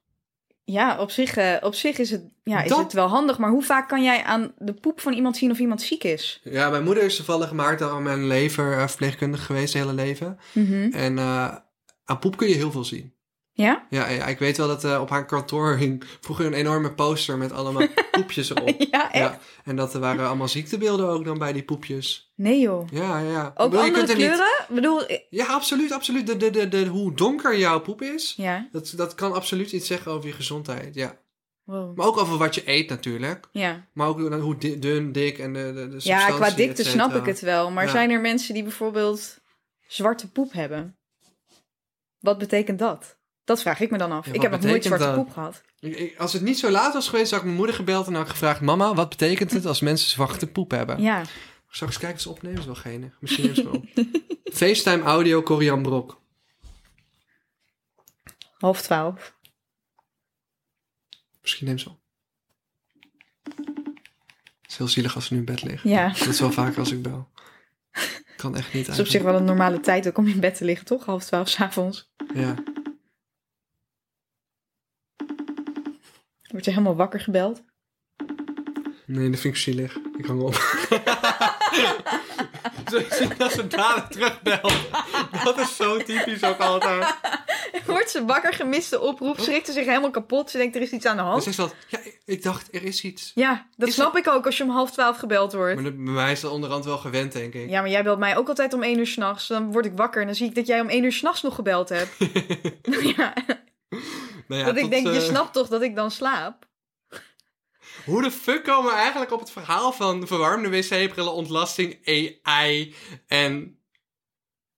[0.64, 3.38] Ja, op zich, eh, op zich is, het, ja, is Dat- het wel handig.
[3.38, 6.40] Maar hoe vaak kan jij aan de poep van iemand zien of iemand ziek is?
[6.44, 10.38] Ja, mijn moeder is toevallig maart al mijn lever eh, verpleegkundige geweest, het hele leven.
[10.92, 11.56] En eh,
[12.04, 13.12] aan poep kun je heel veel zien.
[13.64, 13.86] Ja?
[13.90, 17.38] Ja, ja, ik weet wel dat eh, op haar kantoor hing vroeger een enorme poster
[17.38, 18.68] met allemaal poepjes erop.
[18.90, 19.30] Ja, echt?
[19.32, 22.32] Ja, en dat er waren allemaal ziektebeelden ook dan bij die poepjes.
[22.34, 22.88] Nee joh.
[22.90, 24.46] Ja, ja, Ook bedoel, andere er niet- kleuren?
[24.68, 26.26] Ik bedoel, Ja, absoluut, absoluut.
[26.26, 28.68] De, de, de, de, hoe donker jouw poep is, ja.
[28.72, 30.94] dat, dat kan absoluut iets zeggen over je gezondheid.
[30.94, 31.18] Ja.
[31.64, 31.96] Wow.
[31.96, 33.48] Maar ook over wat je eet natuurlijk.
[33.52, 33.86] Ja.
[33.92, 37.40] Maar ook hoe dun, dik en de, de, de ja, qua dikte snap ik het
[37.40, 37.70] wel.
[37.70, 37.90] Maar Ja.
[37.90, 39.38] zijn er mensen die bijvoorbeeld
[39.86, 40.96] zwarte poep hebben?
[42.20, 43.17] Wat betekent dat?
[43.48, 44.26] Dat vraag ik me dan af.
[44.26, 45.62] Ja, ik heb nog nooit zwarte poep gehad.
[46.18, 48.30] Als het niet zo laat was geweest, had ik mijn moeder gebeld en had ik
[48.30, 48.60] gevraagd...
[48.60, 51.02] Mama, wat betekent het als mensen zwarte poep hebben?
[51.02, 51.22] Ja.
[51.68, 53.16] Straks kijken ze opnemen, is wel geinig.
[53.20, 53.84] Misschien neemt ze wel.
[54.52, 56.20] FaceTime audio Corian Brok.
[58.58, 59.34] Half twaalf.
[61.40, 61.98] Misschien neemt ze op.
[64.62, 65.90] Het is heel zielig als ze nu in bed liggen.
[65.90, 66.08] Ja.
[66.08, 67.28] Dat is wel vaker als ik bel.
[68.36, 70.56] Kan echt niet Dat is op zich wel een normale tijd ook om in bed
[70.56, 71.04] te liggen, toch?
[71.04, 72.10] Half twaalf s'avonds.
[72.34, 72.54] Ja.
[76.48, 77.62] Word je helemaal wakker gebeld?
[79.06, 79.98] Nee, dat vind ik zielig.
[80.18, 80.54] Ik hang op.
[82.90, 84.72] Zo zien als ze dadelijk terugbelt.
[85.44, 87.14] Dat is zo typisch ook altijd.
[87.86, 90.50] Wordt ze wakker, gemiste oproep, schrikte zich helemaal kapot.
[90.50, 91.44] Ze denkt, er is iets aan de Dus hand.
[91.44, 93.32] hij zat, ja, ik dacht, er is iets.
[93.34, 95.74] Ja, dat Is snap ik ook als je om half twaalf gebeld wordt.
[95.74, 97.68] Maar dat- bij mij is dat onderhand wel gewend, denk ik.
[97.70, 99.46] Ja, maar jij belt mij ook altijd om één uur s'nachts.
[99.48, 101.54] Dan word ik wakker en dan zie ik dat jij om één uur s'nachts nog
[101.54, 102.16] gebeld hebt.
[103.16, 103.32] ja,
[104.48, 106.66] Nou ja, dat ik denk, je eh, snapt toch dat ik dan slaap?
[108.04, 111.98] Hoe de fuck komen we eigenlijk op het verhaal van verwarmde wc-brillen, ontlasting,
[112.42, 112.94] AI
[113.26, 113.78] en...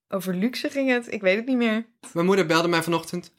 [0.09, 1.87] Over luxe ging het, ik weet het niet meer.
[2.13, 3.35] Mijn moeder belde mij vanochtend.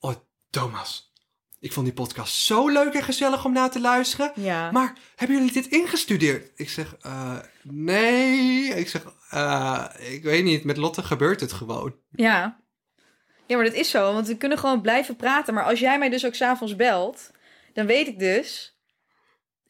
[0.00, 0.14] Oh,
[0.50, 1.12] Thomas.
[1.60, 4.32] Ik vond die podcast zo leuk en gezellig om naar te luisteren.
[4.34, 4.70] Ja.
[4.70, 6.50] Maar hebben jullie dit ingestudeerd?
[6.54, 8.68] Ik zeg, eh, nee.
[8.68, 10.64] Ik zeg, eh, ik weet niet.
[10.64, 11.94] Met Lotte gebeurt het gewoon.
[12.10, 12.60] Ja.
[13.46, 15.54] Ja, maar dat is zo, want we kunnen gewoon blijven praten.
[15.54, 17.30] Maar als jij mij dus ook s'avonds belt,
[17.72, 18.74] dan weet ik dus...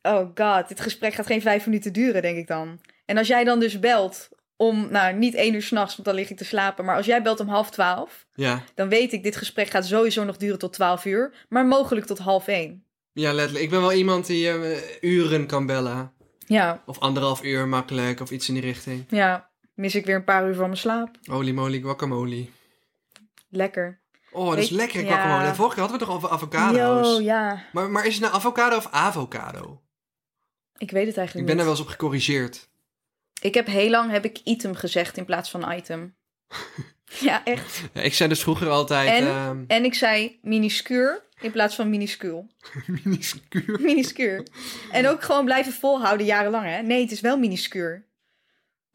[0.02, 2.80] Oh god, dit gesprek gaat geen vijf minuten duren, denk ik dan.
[3.04, 6.30] En als jij dan dus belt om, nou, niet één uur s'nachts, want dan lig
[6.30, 6.84] ik te slapen.
[6.84, 10.24] Maar als jij belt om half twaalf, Ja, dan weet ik, dit gesprek gaat sowieso
[10.24, 11.32] nog duren tot twaalf uur.
[11.48, 12.84] Maar mogelijk tot half één.
[13.12, 13.64] ja letterlijk.
[13.64, 16.12] Ik ben wel iemand die eh, uren kan bellen.
[16.46, 19.04] Ja, Of anderhalf uur makkelijk, of iets in die richting.
[19.08, 19.48] ja.
[19.74, 21.10] Mis ik weer een paar uur van mijn slaap.
[21.24, 22.46] Holy moly, guacamole.
[23.48, 24.00] Lekker.
[24.32, 25.06] Oh, dat is Weet- lekker ja.
[25.22, 25.54] guacamole.
[25.54, 27.06] Vorige keer hadden we het toch over avocado's.
[27.16, 27.62] Yo, ja.
[27.72, 29.80] Maar, maar is het nou avocado of avocado?
[30.78, 31.64] Ik weet het Ik eigenlijk ben daar niet.
[31.64, 32.68] wel eens op gecorrigeerd.
[33.40, 36.14] Ik heb heel lang heb ik item gezegd in plaats van item.
[37.20, 37.82] ja, echt.
[37.92, 39.08] Ja, ik zei dus vroeger altijd...
[39.22, 39.26] En?
[39.26, 42.46] ehm, En ik zei minuscuur in plaats van minuscuul.
[43.04, 43.78] minuscuur.
[43.80, 44.46] Minuscuur.
[44.90, 46.82] En ook gewoon blijven volhouden jarenlang, hè?
[46.82, 48.05] Nee, het is wel minuscuur.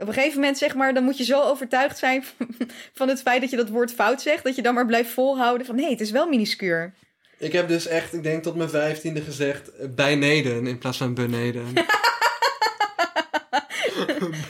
[0.02, 2.24] Op een gegeven moment, zeg maar, dan moet je zo overtuigd zijn
[3.00, 5.66] van het feit dat je dat woord fout zegt, dat je dan maar blijft volhouden
[5.66, 6.94] van nee, het is wel minuscuur.
[7.38, 11.14] Ik heb dus echt, ik denk tot mijn vijftiende gezegd, eh, bijneden in plaats van
[11.14, 11.74] beneden.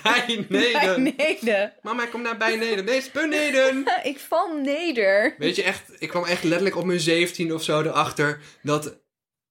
[0.03, 1.03] bijneden.
[1.03, 1.73] Beneden.
[1.81, 2.85] Mama, ik kom naar bijneden.
[2.85, 3.85] Nee, is beneden.
[4.03, 5.35] Ik val neder.
[5.37, 8.99] Weet je echt, ik kwam echt letterlijk op mijn zeventien of zo erachter dat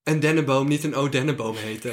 [0.04, 1.92] een dennenboom niet een O-dennenboom heette.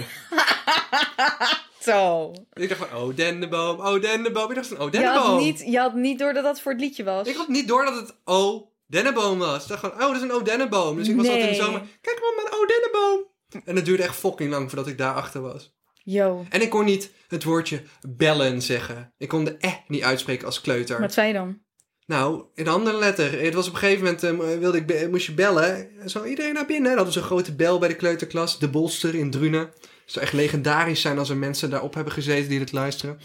[1.88, 2.32] Zo.
[2.54, 4.50] Ik dacht van, oh, dennenboom, oh, dennenboom.
[4.50, 5.44] Ik dacht van, oh, Je had, dennenboom.
[5.44, 7.28] niet, je had niet door dat dat voor het liedje was.
[7.28, 9.62] Ik had niet door dat het O dennenboom was.
[9.62, 10.98] Ik dacht gewoon, oh, dat is een O dennenboom.
[10.98, 13.26] Dus ik was altijd in de zomer, kijk maar, mijn O dennenboom.
[13.66, 15.76] En het duurde echt fucking lang voordat ik daarachter was.
[16.04, 16.46] Yo.
[16.50, 19.14] En ik kon niet het woordje bellen zeggen.
[19.18, 21.00] Ik kon de eh niet uitspreken als kleuter.
[21.00, 21.60] Wat zei je dan?
[22.06, 23.42] Nou, in een andere letter.
[23.42, 25.90] Het was op een gegeven moment, eh, wilde ik moest je bellen.
[26.06, 26.96] Zo iedereen naar binnen.
[26.96, 28.60] Dat was een grote bel bij de kleuterklas.
[28.60, 29.70] De Bolster in Drunen.
[30.08, 33.20] Het zou echt legendarisch zijn als er mensen daarop hebben gezeten die dit luisteren.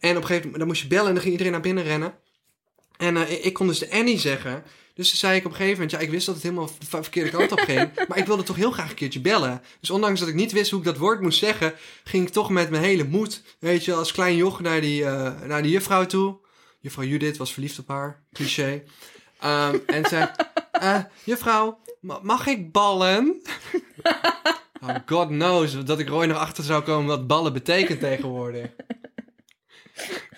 [0.00, 1.84] En op een gegeven moment dan moest je bellen en dan ging iedereen naar binnen
[1.84, 2.14] rennen.
[2.96, 4.62] En eh, ik kon dus de Annie zeggen.
[4.94, 6.86] Dus toen zei ik op een gegeven moment, ja, ik wist dat het helemaal de
[6.86, 7.90] ver- verkeerde kant op ging.
[8.08, 9.62] maar ik wilde toch heel graag een keertje bellen.
[9.80, 12.50] Dus ondanks dat ik niet wist hoe ik dat woord moest zeggen, ging ik toch
[12.50, 16.06] met mijn hele moed, weet je, als klein joch naar die, eh, naar die juffrouw
[16.06, 16.36] toe.
[16.80, 18.82] Juffrouw Judith was verliefd op haar, cliché.
[19.40, 20.30] Ehm, en zei,
[20.72, 23.42] eh, juffrouw, ma- mag ik ballen?
[24.88, 28.70] oh, God knows dat ik Roy nog achter zou komen wat ballen betekent tegenwoordig.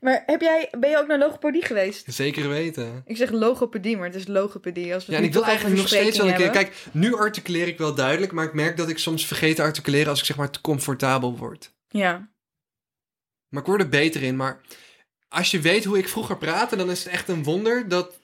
[0.00, 2.14] Maar heb jij, ben je ook naar logopedie geweest?
[2.14, 3.02] Zeker weten.
[3.06, 4.94] Ik zeg logopedie, maar het is logopedie.
[4.94, 6.50] Als we Ja, en ik wil eigenlijk nog steeds wel een keer...
[6.50, 10.08] Kijk, nu articuleer ik wel duidelijk, maar ik merk dat ik soms vergeet te articuleren
[10.08, 11.72] als ik zeg maar te comfortabel word.
[11.88, 12.30] Ja.
[13.48, 14.36] Maar ik word er beter in.
[14.36, 14.60] Maar
[15.28, 18.18] als je weet hoe ik vroeger praatte, dan is het echt een wonder dat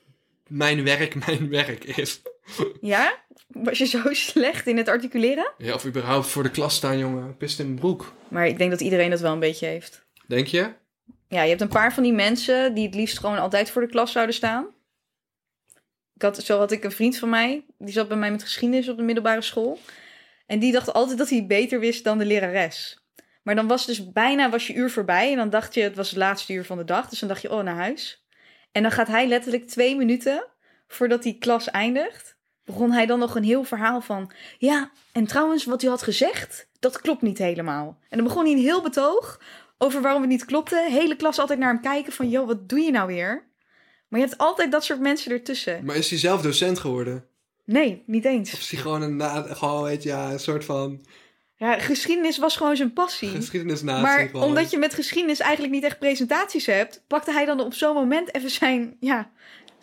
[0.46, 2.22] mijn werk mijn werk is.
[2.80, 3.24] Ja?
[3.46, 5.52] Was je zo slecht in het articuleren?
[5.58, 7.36] Ja, of überhaupt voor de klas staan, jongen.
[7.36, 8.12] Pist in mijn broek.
[8.28, 10.06] Maar ik denk dat iedereen dat wel een beetje heeft.
[10.26, 10.72] Denk je?
[11.28, 13.88] Ja, je hebt een paar van die mensen die het liefst gewoon altijd voor de
[13.88, 14.66] klas zouden staan.
[16.14, 18.88] Ik had, zo had ik een vriend van mij, die zat bij mij met geschiedenis
[18.88, 19.78] op de middelbare school.
[20.46, 23.06] En die dacht altijd dat hij beter wist dan de lerares.
[23.42, 26.08] Maar dan was dus bijna was je uur voorbij en dan dacht je het was
[26.08, 27.08] het laatste uur van de dag.
[27.08, 28.26] Dus dan dacht je, oh, naar huis.
[28.72, 30.51] En dan gaat hij letterlijk twee minuten
[30.94, 34.32] voordat die klas eindigt, begon hij dan nog een heel verhaal van...
[34.58, 37.98] Ja, en trouwens, wat u had gezegd, dat klopt niet helemaal.
[38.08, 39.40] En dan begon hij een heel betoog
[39.78, 40.86] over waarom het niet klopte.
[40.88, 43.50] Hele klas altijd naar hem kijken van, joh, wat doe je nou weer?
[44.08, 45.84] Maar je hebt altijd dat soort mensen ertussen.
[45.84, 47.26] Maar is hij zelf docent geworden?
[47.64, 48.52] Nee, niet Of eens.
[48.58, 51.04] is hij gewoon een, na, gewoon, weet je, ja, een soort van
[51.56, 53.28] Ja, geschiedenis was gewoon zijn passie.
[53.28, 54.02] geschiedenisnatie?
[54.02, 54.42] Maar gewoon.
[54.42, 58.34] omdat je met geschiedenis eigenlijk niet echt presentaties hebt, pakte hij dan op zo'n moment
[58.34, 59.30] even zijn, ja,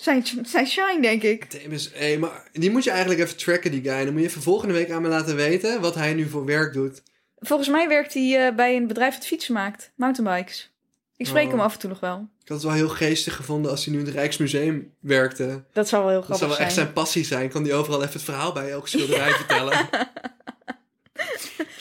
[0.01, 1.51] zijn, zijn shine, denk ik.
[1.51, 4.03] Demis, hé, maar die moet je eigenlijk even tracken, die guy.
[4.05, 6.73] Dan moet je even volgende week aan me laten weten wat hij nu voor werk
[6.73, 7.01] doet.
[7.39, 10.73] Volgens mij werkt hij eh, bij een bedrijf dat fietsen maakt, mountainbikes.
[11.17, 11.51] Ik spreek Oh.
[11.51, 12.27] hem af en toe nog wel.
[12.43, 15.63] Ik had het wel heel geestig gevonden als hij nu in het Rijksmuseum werkte.
[15.73, 16.85] Dat zou wel heel Dat grappig zou wel echt zijn.
[16.85, 17.49] zijn passie zijn.
[17.49, 19.89] Kan hij overal even het verhaal bij elke schilderij vertellen.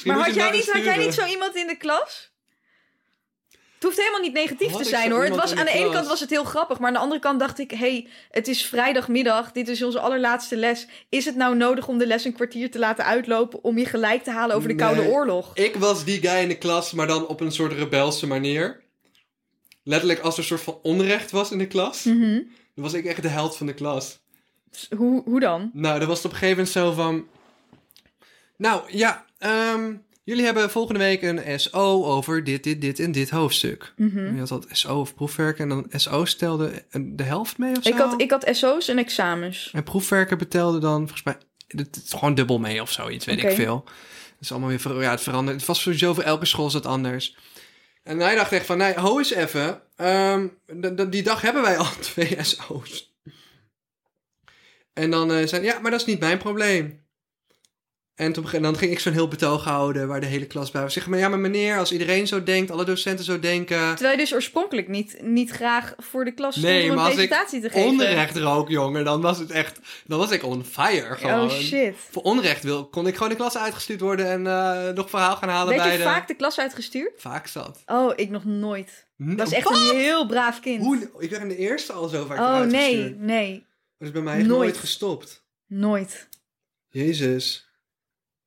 [0.04, 2.32] Maar moet had jij, niet, had jij niet zo iemand in de klas?
[3.78, 5.24] Het hoeft helemaal niet negatief te zijn hoor.
[5.24, 7.40] Het was, aan de ene kant was het heel grappig, maar aan de andere kant
[7.40, 10.86] dacht ik: hey, het is vrijdagmiddag, dit is onze allerlaatste les.
[11.08, 14.22] Is het nou nodig om de les een kwartier te laten uitlopen om je gelijk
[14.22, 15.08] te halen over de Koude.
[15.08, 15.50] Oorlog?
[15.54, 18.80] Ik was die guy in de klas, maar dan op een soort rebelse manier.
[19.82, 22.04] Letterlijk als er een soort van onrecht was in de klas.
[22.04, 22.42] Mhm.
[22.74, 24.18] Dan was ik echt de held van de klas.
[24.96, 25.70] Hoe, hoe dan?
[25.72, 27.26] Nou, dan was het op een gegeven moment zo van...
[28.56, 29.94] Nou, ja, ehm,
[30.28, 33.92] jullie hebben volgende week een SO over dit, dit, dit en dit hoofdstuk.
[33.96, 34.34] Mhm.
[34.34, 37.88] Je had dat SO of proefwerken en dan SO stelde de helft mee of zo.
[37.88, 39.70] Ik had, ik had SO's en examens.
[39.72, 41.36] En proefwerken betelde dan volgens mij
[41.66, 43.84] het gewoon dubbel mee of zoiets, weet ik veel.
[43.86, 45.56] Het is allemaal weer ver- ja, het verandert.
[45.56, 47.36] Het was sowieso voor elke school is dat anders.
[48.02, 49.80] En hij dacht echt van, nee, ho eens even.
[49.96, 50.46] Ehm,
[51.08, 53.14] die dag hebben wij al twee SO's.
[54.92, 57.06] En dan eh, zei hij, ja, maar dat is niet mijn probleem.
[58.18, 60.92] En toen, dan ging ik zo'n heel betoog houden waar de hele klas bij was.
[60.92, 63.88] Zeg maar, ja, maar meneer, als iedereen zo denkt, alle docenten zo denken.
[63.88, 67.04] Terwijl je dus oorspronkelijk niet, niet graag voor de klas stond Nee, om een maar
[67.04, 67.88] als ik presentatie te geven.
[67.88, 71.50] Onrecht rook, jongen, dan was het echt, dan was ik on fire gewoon.
[71.50, 71.94] Oh shit.
[72.10, 75.48] Voor onrecht wil, kon ik gewoon de klas uitgestuurd worden en eh, nog verhaal gaan
[75.48, 76.04] halen Werd bij je de...
[76.04, 77.12] vaak de klas uitgestuurd?
[77.16, 77.82] Vaak zat.
[77.86, 79.06] Oh, ik nog nooit.
[79.16, 79.76] Dat is echt Wat?
[79.76, 80.82] een heel braaf kind.
[80.82, 83.66] Hoe, ik ben in de eerste al zo vaak oh nee, nee.
[83.98, 84.60] Dat is bij mij echt Nooit.
[84.60, 85.44] nooit gestopt.
[85.66, 86.28] Nooit.
[86.88, 87.67] Jezus.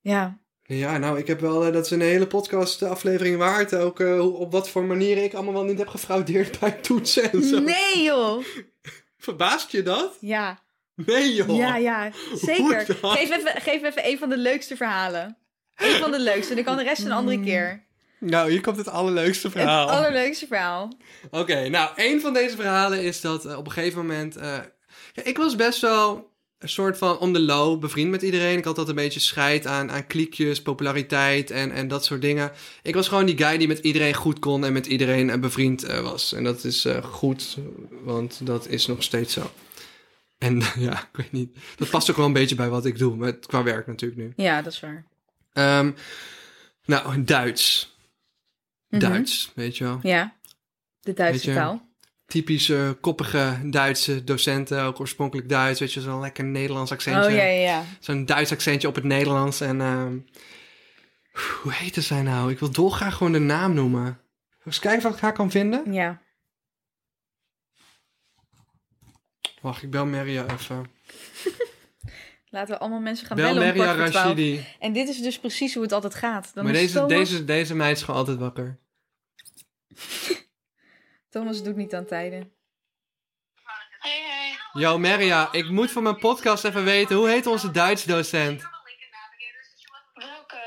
[0.02, 0.40] Ja.
[0.64, 3.76] Ja, nou, ik heb wel, eh, dat is een hele podcast aflevering waard.
[3.76, 7.44] Ook eh, op wat voor manieren ik allemaal wel niet heb gefraudeerd bij toetsen en
[7.44, 7.60] zo.
[7.60, 8.44] Nee joh.
[9.18, 10.18] Verbaast je dat?
[10.20, 10.60] Ja.
[10.96, 11.56] Nee joh.
[11.56, 12.12] Ja, ja.
[12.36, 12.86] Zeker.
[13.02, 15.38] Geef even, geef even een van de leukste verhalen.
[15.76, 16.56] Eén van de leukste.
[16.56, 17.84] Dan kan de rest een andere keer.
[18.20, 19.90] Nou, hier komt het allerleukste Het verhaal.
[19.90, 20.94] allerleukste verhaal.
[21.32, 24.38] Oké, nou, een van deze verhalen is dat eh, op een gegeven moment...
[25.14, 26.31] ja, ik was best wel
[26.62, 28.58] een soort van on the low bevriend met iedereen.
[28.58, 32.52] Ik had altijd een beetje scheid aan, aan kliekjes, populariteit en, en dat soort dingen.
[32.82, 35.84] Ik was gewoon die guy die met iedereen goed kon en met iedereen eh, bevriend
[35.84, 36.34] eh, was.
[36.34, 37.58] En dat is eh, goed,
[38.04, 39.52] want dat is nog steeds zo.
[40.38, 41.58] En ja, ik weet niet.
[41.76, 44.34] Dat past ook wel een beetje bij wat ik doe, met, qua werk natuurlijk nu.
[44.36, 45.06] Ja, dat is waar.
[45.54, 45.92] Ehm,
[46.86, 47.96] nou, Duits.
[48.88, 49.02] Mhm.
[49.02, 50.00] Duits, weet je wel.
[50.02, 50.36] Ja.
[51.00, 51.90] De Duitse taal.
[52.32, 57.30] Typische koppige Duitse docenten, ook oorspronkelijk Duits, weet je, zo'n lekker Nederlands accentje.
[57.30, 57.84] Oh ja, ja, ja.
[58.00, 59.62] Zo'n Duits accentje op het Nederlands.
[59.62, 60.18] En ehm,
[61.62, 62.52] hoe heette zij nou?
[62.52, 64.20] Ik wil dolgraag gewoon de naam noemen.
[64.66, 65.94] Eens kijken of ik haar kan vinden.
[65.94, 66.22] Ja.
[69.62, 70.86] Wacht, ik bel Maria even.
[72.50, 74.08] Laten we allemaal mensen gaan Bel bellen om Maria.
[74.08, 74.66] Rashidi.
[74.80, 76.52] En dit is dus precies hoe het altijd gaat.
[76.54, 78.80] Dan Maar is deze, deze, deze meid is gewoon altijd wakker.
[81.32, 82.54] Thomas doet niet aan tijden.
[84.00, 84.58] Hey, hey.
[84.82, 88.62] Yo, Maria, ik moet voor mijn podcast even weten, hoe heet onze Duits docent?
[90.14, 90.60] Welke?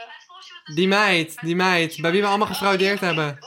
[0.75, 3.39] Die meid, die meid, bij wie we allemaal gefraudeerd hebben.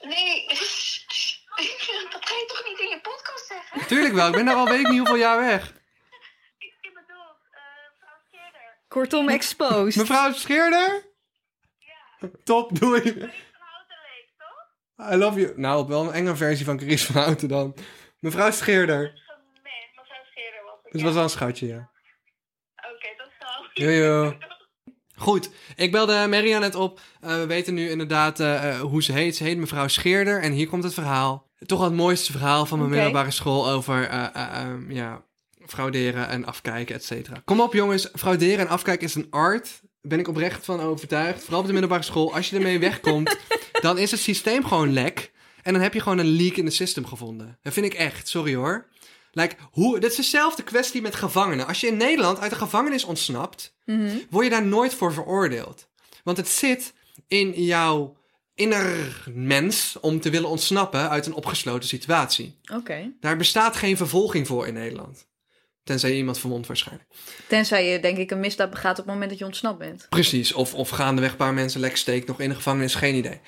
[0.00, 0.46] Nee,
[2.12, 3.86] dat ga je toch niet in je podcast zeggen?
[3.86, 5.72] Tuurlijk wel, ik ben daar al weet ik niet hoeveel jaar weg.
[6.58, 8.78] Ik, bedoel, eh mevrouw Scheerder.
[8.88, 9.96] Kortom, exposed.
[9.96, 11.04] Mevrouw Scheerder?
[12.44, 13.02] Top, doei.
[13.02, 14.66] Van Houten Leek, toch?
[15.10, 15.52] I love you.
[15.56, 17.76] Nou, op wel een enge versie van Chris van Houten dan.
[18.18, 18.98] Mevrouw Scheerder.
[18.98, 20.92] Gemeen, mevrouw Scheerder was het.
[20.92, 21.06] Het ja.
[21.06, 21.90] was wel een schatje, ja.
[22.76, 23.84] Oké, tot zo.
[23.84, 24.36] Jojo.
[25.16, 27.00] Goed, ik belde Maria net op.
[27.20, 29.36] Eh, we weten nu inderdaad eh, eh, hoe ze heet.
[29.36, 31.50] Ze heet mevrouw Scheerder en hier komt het verhaal.
[31.66, 35.24] Toch wel het mooiste verhaal van mijn middelbare school over eh, eh, eh, ja,
[35.66, 37.42] frauderen en afkijken, et cetera.
[37.44, 39.80] Kom op jongens, frauderen en afkijken is een art.
[40.02, 41.42] Ben ik oprecht van overtuigd.
[41.42, 42.34] Vooral op de middelbare school.
[42.34, 43.36] Als je ermee wegkomt,
[43.80, 45.32] dan is het systeem gewoon lek.
[45.62, 47.58] En dan heb je gewoon een leak in het system gevonden.
[47.62, 48.88] Dat vind ik echt, sorry hoor.
[49.32, 51.66] Like, hoe, dit is dezelfde kwestie met gevangenen.
[51.66, 54.16] Als je in Nederland uit de gevangenis ontsnapt, Mhm.
[54.30, 55.88] word je daar nooit voor veroordeeld.
[56.24, 56.92] Want het zit
[57.28, 58.16] in jouw
[58.54, 62.58] inner mens om te willen ontsnappen uit een opgesloten situatie.
[62.74, 63.12] Oké.
[63.20, 65.26] Daar bestaat geen vervolging voor in Nederland.
[65.84, 67.08] Tenzij je iemand verwondt waarschijnlijk.
[67.48, 70.06] Tenzij je, denk ik, een misdaad begaat op het moment dat je ontsnapt bent.
[70.08, 73.40] Precies, of, of gaandeweg een paar mensen lek steekt nog in de gevangenis, geen idee.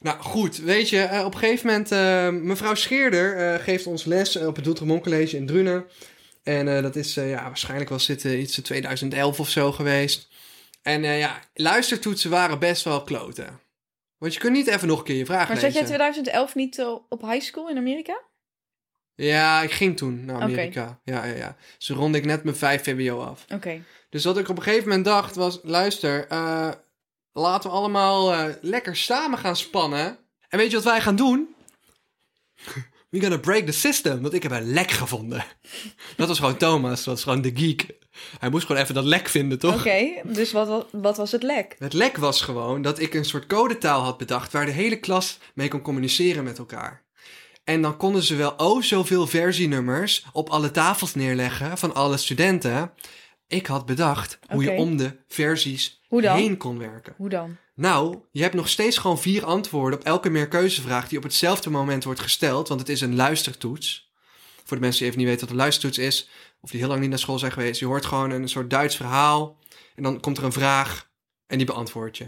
[0.00, 4.04] Nou goed, weet je, eh, op een gegeven moment, eh, mevrouw Scheerder eh, geeft ons
[4.04, 5.84] les op het Doeltremont College in Drunen.
[6.42, 10.28] En dat is ja, waarschijnlijk was dit iets in 2011 of zo geweest.
[10.82, 13.60] En ja, luistertoetsen waren best wel kloten.
[14.18, 15.86] Want je kunt niet even nog een keer je vraag Maar zat jij lezen.
[15.86, 18.20] 2011 niet op high school in Amerika?
[19.20, 20.40] Ja, ik ging toen naar.
[20.40, 21.00] Amerika.
[21.04, 21.56] Ja, ja, ja.
[21.78, 23.44] Dus ronde ik net mijn 5 VWO af.
[23.54, 23.82] Oké.
[24.10, 26.70] Dus wat ik op een gegeven moment dacht was: luister, eh,
[27.32, 30.18] laten we allemaal eh, lekker samen gaan spannen.
[30.48, 31.54] En weet je wat wij gaan doen?
[33.10, 34.22] We're gonna break the system.
[34.22, 35.44] Want ik heb een lek gevonden.
[36.16, 37.86] Dat was gewoon Thomas, dat was gewoon de geek.
[38.38, 39.74] Hij moest gewoon even dat lek vinden, toch?
[39.74, 41.76] Oké, dus wat, wat was het lek?
[41.78, 45.38] Het lek was gewoon dat ik een soort codetaal had bedacht waar de hele klas
[45.54, 47.02] mee kon communiceren met elkaar.
[47.70, 52.92] En dan konden ze wel oh zoveel versienummers op alle tafels neerleggen van alle studenten.
[53.46, 57.14] Ik had bedacht hoe je om de versies heen kon werken.
[57.16, 57.56] Hoe dan?
[57.74, 62.04] Nou, je hebt nog steeds gewoon vier antwoorden op elke meerkeuzevraag die op hetzelfde moment
[62.04, 64.12] wordt gesteld, want het is een luistertoets.
[64.64, 66.28] Voor de mensen die even niet weten wat een luistertoets is,
[66.60, 68.96] of die heel lang niet naar school zijn geweest, je hoort gewoon een soort Duits
[68.96, 69.58] verhaal
[69.94, 71.10] en dan komt er een vraag
[71.46, 72.26] en die beantwoord je.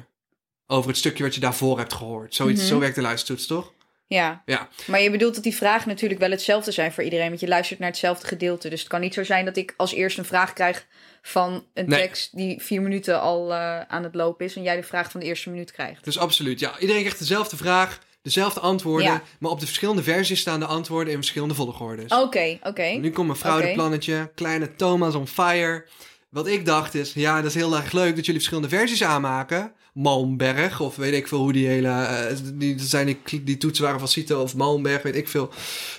[0.66, 2.34] Over het stukje wat je daarvoor hebt gehoord.
[2.34, 2.68] Zoiets, Mhm.
[2.68, 3.72] Zo werkt de luistertoets, toch?
[4.12, 4.42] Ja.
[4.46, 4.68] Ja.
[4.86, 7.78] Maar je bedoelt dat die vragen natuurlijk wel hetzelfde zijn voor iedereen, want je luistert
[7.78, 8.68] naar hetzelfde gedeelte.
[8.68, 10.86] Dus het kan niet zo zijn dat ik als eerste een vraag krijg
[11.22, 11.98] van een Nee.
[12.00, 15.20] tekst die vier minuten al eh, aan het lopen is en jij de vraag van
[15.20, 16.04] de eerste minuut krijgt.
[16.04, 16.78] Dus absoluut, ja.
[16.78, 19.22] Iedereen krijgt dezelfde vraag, dezelfde antwoorden, Ja.
[19.38, 22.12] maar op de verschillende versies staan de antwoorden in verschillende volgordes.
[22.12, 22.82] Oké, oké.
[22.86, 24.30] Nu komt mijn fraudeplannetje.
[24.34, 25.86] Kleine Thomas on fire.
[26.32, 29.72] Wat ik dacht is, ja, dat is heel erg leuk dat jullie verschillende versies aanmaken.
[29.94, 31.88] Malmberg, of weet ik veel hoe die hele...
[31.88, 35.48] eh, die, zijn die, die toetsen waren van Cito of Malmberg, weet ik veel.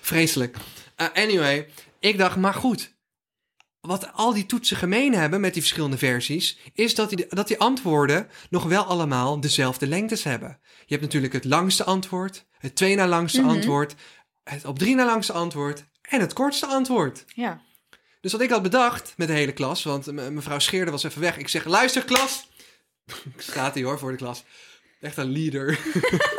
[0.02, 0.58] Vreselijk.
[0.96, 1.68] Eh, anyway,
[2.00, 2.94] ik dacht, maar goed.
[3.82, 6.58] Wat al die toetsen gemeen hebben met die verschillende versies...
[6.74, 10.60] is dat die, dat die antwoorden nog wel allemaal dezelfde lengtes hebben.
[10.62, 13.50] Je hebt natuurlijk het langste antwoord, het twee na langste Mhm.
[13.50, 13.96] antwoord...
[14.44, 17.24] het op drie na langste antwoord en het kortste antwoord.
[17.28, 17.62] Ja.
[18.24, 21.22] Dus wat ik had bedacht met de hele klas, want me- mevrouw Scheerde was even
[21.22, 21.38] weg.
[21.38, 22.48] Ik zeg, luister klas.
[23.38, 24.44] Staat hij hoor, voor de klas.
[25.02, 25.80] Echt een leader.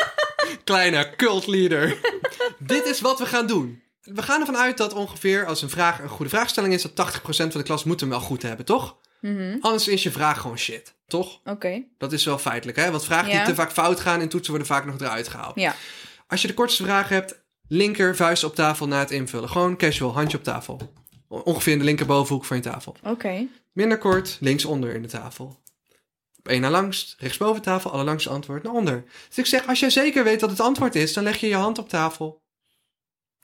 [0.64, 1.98] Kleine cult leader.
[2.58, 3.82] Dit is wat we gaan doen.
[4.02, 7.20] We gaan ervan uit dat ongeveer, als een vraag een goede vraagstelling is, dat 80%
[7.24, 8.96] van de klas moet hem wel goed hebben, toch?
[9.20, 9.56] Mhm.
[9.60, 11.40] Anders is je vraag gewoon shit, toch?
[11.44, 11.82] Oké.
[11.98, 12.90] Dat is wel feitelijk, hè?
[12.90, 15.60] Want vragen die te vaak fout gaan in toetsen worden vaak nog eruit gehaald.
[15.60, 15.74] Ja.
[16.28, 19.48] Als je de kortste vraag hebt, linker vuist op tafel na het invullen.
[19.48, 20.92] Gewoon casual, handje op tafel.
[21.42, 22.96] Ongeveer in de linkerbovenhoek van je tafel.
[23.02, 23.46] Oké.
[23.72, 25.62] Minder kort, linksonder in de tafel.
[26.38, 29.04] Op één na langst, rechtsboven tafel, allerlangste antwoord naar onder.
[29.28, 31.54] Dus ik zeg, als jij zeker weet wat het antwoord is, dan leg je je
[31.54, 32.42] hand op tafel.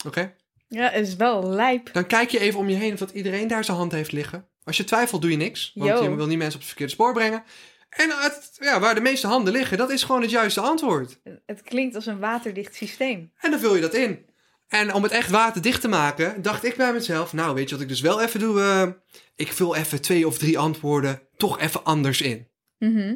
[0.07, 0.35] Oké?
[0.69, 1.93] Ja, het is wel lijp.
[1.93, 4.49] Dan kijk je even om je heen of dat iedereen daar zijn hand heeft liggen.
[4.65, 5.73] Als je twijfelt, doe je niks.
[5.75, 6.03] Want Yo.
[6.03, 7.45] je wil niet mensen op het verkeerde spoor brengen.
[7.91, 11.21] En het, ja, waar de meeste handen liggen, dat is gewoon het juiste antwoord.
[11.47, 13.33] Het klinkt als een waterdicht systeem.
[13.41, 14.27] En dan vul je dat in.
[14.71, 17.33] En om het echt waterdicht te maken, dacht ik bij mezelf...
[17.33, 18.61] Nou, weet je wat ik dus wel even doe?
[18.61, 18.89] Eh,
[19.37, 22.49] ik vul even twee of drie antwoorden toch even anders in.
[22.79, 23.15] Mhm.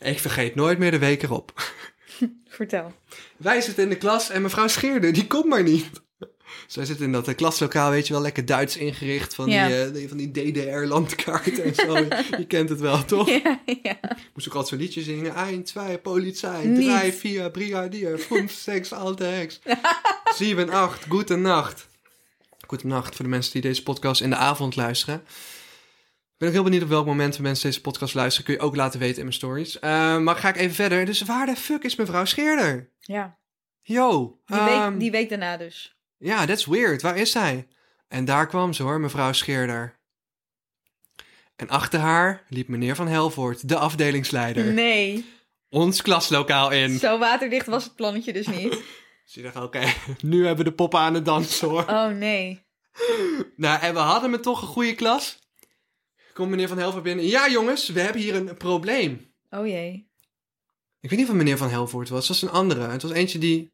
[0.00, 1.72] Ik vergeet nooit meer de week erop.
[2.48, 2.92] Vertel.
[3.36, 5.90] Wij zitten in de klas en mevrouw Scheerde, die komt maar niet.
[6.70, 9.66] Zij zit in dat eh, klaslokaal, weet je wel, lekker Duits ingericht van, Ja.
[9.66, 11.96] die, eh, die- van die DDR-landkaarten en zo.
[12.38, 13.28] je kent het wel, toch?
[13.28, 13.98] Ja, ja.
[14.34, 15.34] Moest ook altijd zo'n liedje zingen.
[15.34, 16.98] 1, 2, politie, Niet.
[17.00, 19.60] 3, 4, brigadier, 5, 6, alte heks.
[20.36, 21.88] 7, 8, goede nacht.
[22.66, 25.14] Goede nacht voor de mensen die deze podcast in de avond luisteren.
[25.24, 28.44] Ik ben ook heel benieuwd op welk moment de mensen deze podcast luisteren.
[28.46, 29.78] Kun je ook laten weten in mijn stories.
[29.78, 31.04] Eh, maar ga ik even verder.
[31.04, 32.90] Dus waar de fuck is mevrouw Scheerder?
[33.00, 33.38] ja.
[33.82, 34.38] Yo.
[34.46, 35.98] Die, ehm, week, die week daarna dus.
[36.22, 37.02] Ja, that's weird.
[37.02, 37.66] Waar is zij?
[38.08, 39.98] En daar kwam ze hoor, mevrouw Scheerder.
[41.56, 45.24] En achter haar liep meneer Van Helvoort, de afdelingsleider, Nee.
[45.68, 46.98] ons klaslokaal in.
[46.98, 48.70] Zo waterdicht was het plannetje dus niet.
[49.24, 49.82] Dus je dacht, oké,
[50.20, 51.84] nu hebben we de poppen aan het dansen hoor.
[51.88, 52.64] Oh nee.
[53.56, 55.38] Nou, en we hadden me toch een goede klas.
[56.32, 57.26] Komt meneer Van Helvoort binnen.
[57.26, 59.32] Ja jongens, we hebben hier een probleem.
[59.50, 60.08] Oh jee.
[61.00, 62.88] Ik weet niet of het meneer Van Helvoort was, het was een andere.
[62.88, 63.72] Het was eentje die...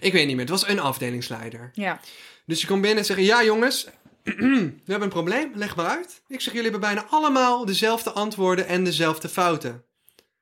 [0.00, 1.70] Ik weet niet meer, het was een afdelingsleider.
[1.74, 2.00] Ja.
[2.46, 3.86] Dus je komt binnen en zegt, ja jongens,
[4.24, 6.22] we hebben een probleem, leg maar uit.
[6.28, 9.84] Ik zeg, jullie hebben bijna allemaal dezelfde antwoorden en dezelfde fouten.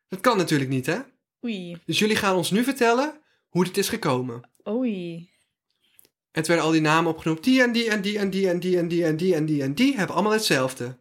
[0.08, 0.98] Dat kan natuurlijk niet, hè?
[1.44, 1.78] Oei.
[1.84, 4.50] Dus jullie gaan ons nu vertellen hoe dit is gekomen.
[4.68, 5.30] Oei.
[6.32, 7.44] En toen werden al die namen opgenoemd.
[7.44, 9.62] Die en die en die en die en die en die en die en die
[9.62, 10.98] en die hebben allemaal hetzelfde.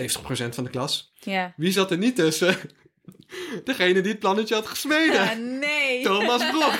[0.00, 1.12] 70% van de klas.
[1.20, 1.52] Ja.
[1.56, 2.56] Wie zat er niet tussen?
[3.64, 5.20] Degene die het plannetje had gesmeden.
[5.20, 6.02] Ah, nee.
[6.08, 6.78] Thomas Brok.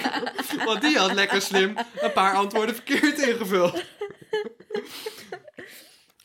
[0.65, 3.83] Want die had lekker slim een paar antwoorden verkeerd ingevuld.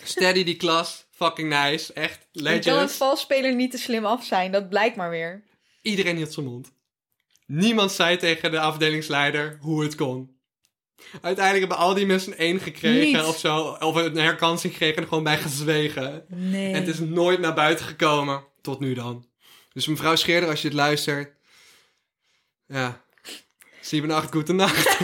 [0.03, 1.05] Steady die klas.
[1.11, 1.93] Fucking nice.
[1.93, 2.91] Echt Je kan als legend.
[2.91, 4.51] valspeler niet te slim af zijn.
[4.51, 5.43] Dat blijkt maar weer.
[5.81, 6.71] Iedereen hield zijn mond.
[7.45, 10.37] Niemand zei tegen de afdelingsleider hoe het kon.
[11.21, 13.27] Uiteindelijk hebben al die mensen een 1 gekregen Niet.
[13.27, 13.57] of zo.
[13.79, 16.25] Of een herkansing gekregen en er gewoon bij gezwegen.
[16.27, 16.73] Nee.
[16.73, 18.43] En het is nooit naar buiten gekomen.
[18.61, 19.27] Tot nu dan.
[19.73, 21.34] Dus mevrouw Scheerder, als je het luistert.
[22.65, 23.01] Ja.
[23.82, 24.98] 7 8, goede nacht.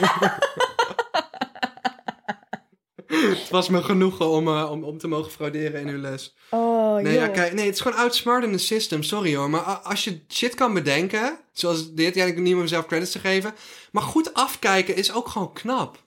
[3.06, 6.36] het was me genoegen om, eh, om, om te mogen frauderen in uw les.
[6.50, 7.22] Oh, Nee, joh.
[7.22, 9.04] ja, kijk, nee, het is gewoon outsmart in the system.
[9.04, 9.50] Sorry hoor.
[9.50, 11.40] Maar als je shit kan bedenken.
[11.52, 13.56] Zoals dit, ja, ik niet om mezelf credits te geven.
[13.92, 16.04] Maar goed afkijken is ook gewoon knap.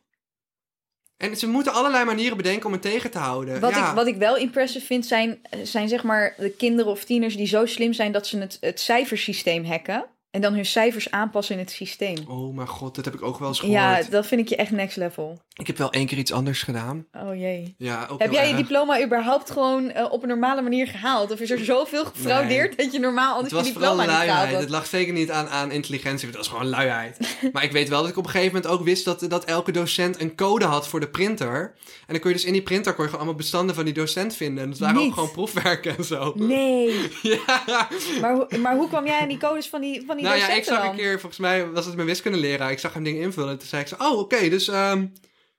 [1.18, 3.60] En ze moeten allerlei manieren bedenken om het tegen te houden.
[3.60, 3.88] Wat, ja.
[3.88, 7.46] ik, wat ik wel impressive vind, zijn, zijn zeg maar de kinderen of tieners die
[7.46, 10.04] zo slim zijn dat ze het, het cijfersysteem hacken.
[10.30, 12.16] En dan hun cijfers aanpassen in het systeem.
[12.28, 13.78] Oh mijn god, dat heb ik ook wel eens gehoord.
[13.78, 15.38] Ja, dat vind ik je echt next level.
[15.54, 17.06] Ik heb wel één keer iets anders gedaan.
[17.12, 17.74] Oh jee.
[17.78, 21.30] Ja, ook Heb jij je diploma überhaupt gewoon eh, op een normale manier gehaald?
[21.32, 24.20] Of is er zoveel gefraudeerd dat je normaal Het anders je was vooral diploma niet
[24.20, 24.52] gehaald luiheid.
[24.52, 24.60] had?
[24.62, 26.28] Het lag zeker niet aan, aan intelligentie.
[26.28, 27.36] Het was gewoon luiheid.
[27.52, 29.72] maar ik weet wel dat ik op een gegeven moment ook wist dat, dat elke
[29.72, 31.74] docent een code had voor de printer.
[31.84, 33.94] En dan kon je dus in die printer kon je gewoon allemaal bestanden van die
[33.94, 34.64] docent vinden.
[34.64, 36.32] En dat waren ook gewoon proefwerken en zo.
[36.36, 36.96] Nee.
[37.22, 37.88] Ja.
[38.20, 40.64] Maar, hoe- maar hoe kwam jij aan die codes van die, van Nou ja, ik
[40.64, 40.90] zag dan?
[40.90, 42.70] een keer, volgens mij was het mijn wiskundeleraar.
[42.70, 43.50] Ik zag hem dingen invullen.
[43.50, 45.06] En toen zei ik zo, oh oké, dus ehm,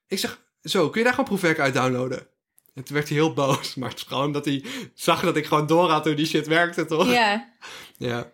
[0.08, 2.28] ik zeg, zo, kun je daar gewoon proefwerk uit downloaden?
[2.74, 3.74] En toen werd hij heel boos.
[3.76, 6.48] Maar het is gewoon dat hij zag dat ik gewoon door had hoe die shit
[6.48, 7.12] werkte, toch?
[7.12, 7.48] Ja.
[7.98, 8.32] Ja.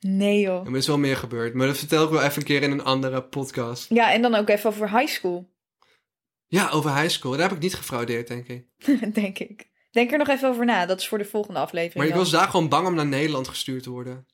[0.00, 0.66] Nee joh.
[0.66, 1.54] Er is wel meer gebeurd.
[1.54, 3.86] Maar dat vertel ik wel even een keer in een andere podcast.
[3.88, 5.50] Ja, en dan ook even over high school,
[6.46, 7.32] Ja, over high school.
[7.32, 8.66] Daar heb ik niet gefraudeerd, denk ik.
[9.22, 9.68] denk ik.
[9.90, 10.86] Denk er nog even over na.
[10.86, 11.94] Dat is voor de volgende aflevering.
[11.94, 14.26] Maar ik was daar gewoon bang om naar Nederland gestuurd te worden.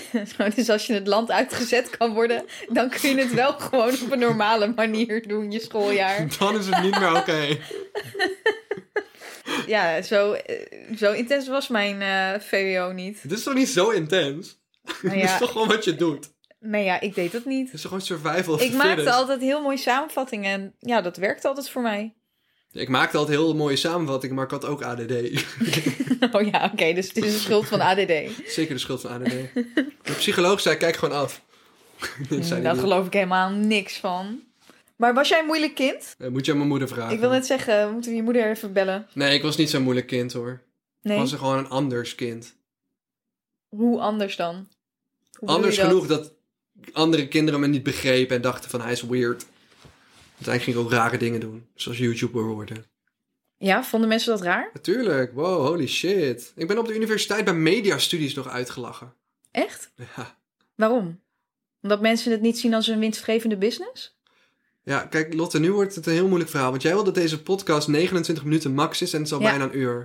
[0.54, 4.12] dus als je het land uitgezet kan worden, dan kun je het wel gewoon op
[4.12, 6.26] een normale manier doen, je schooljaar.
[6.38, 7.40] Dan is het niet meer oké.
[9.66, 13.22] Ja, zo, eh, zo intens was mijn eh, VWO niet.
[13.22, 14.60] Het is toch niet zo intens?
[14.82, 16.32] Nou Het is ja, toch gewoon wat je doet?
[16.60, 17.64] nee, ja, ik deed dat niet.
[17.64, 21.16] Het is toch gewoon survival of Ik maakte altijd heel mooie samenvattingen en ja, dat
[21.16, 22.14] werkte altijd voor mij.
[22.72, 25.12] Ik maakte altijd heel mooie samenvattingen, maar ik had ook ADD.
[26.32, 28.12] Oh ja, oké, dus het is de schuld van ADD.
[28.46, 29.30] Zeker de schuld van ADD.
[30.02, 31.42] De psycholoog zei, kijk gewoon af.
[32.28, 34.40] Dat hij Daar geloof ik helemaal niks van.
[34.96, 36.14] Maar was jij een moeilijk kind?
[36.18, 37.14] Dat moet je aan mijn moeder vragen.
[37.14, 39.06] Ik wil net zeggen, we moeten je moeder even bellen.
[39.14, 40.62] Nee, ik was niet zo'n moeilijk kind hoor.
[41.02, 42.54] Nee, Ik was gewoon een anders kind.
[43.68, 44.68] hoe anders dan?
[45.38, 45.86] Hoe Anders dat?
[45.86, 46.32] genoeg dat
[46.92, 49.46] andere kinderen me niet begrepen en dachten van hij is weird.
[50.34, 51.66] Uiteindelijk ging ik ook rare dingen doen.
[51.74, 52.84] Zoals YouTuber worden.
[53.62, 54.70] Ja, vonden mensen dat raar?
[54.72, 56.52] Natuurlijk, wow, holy shit.
[56.56, 59.14] Ik ben op de universiteit bij mediastudies nog uitgelachen.
[59.50, 59.92] Echt?
[60.16, 60.36] Ja.
[60.74, 61.20] Waarom?
[61.82, 64.18] Omdat mensen het niet zien als een winstgevende business?
[64.84, 66.70] Ja, kijk Lotte, nu wordt het een heel moeilijk verhaal.
[66.70, 69.48] Want jij wil dat deze podcast 29 minuten max is en het is al Ja.
[69.50, 69.98] bijna een uur.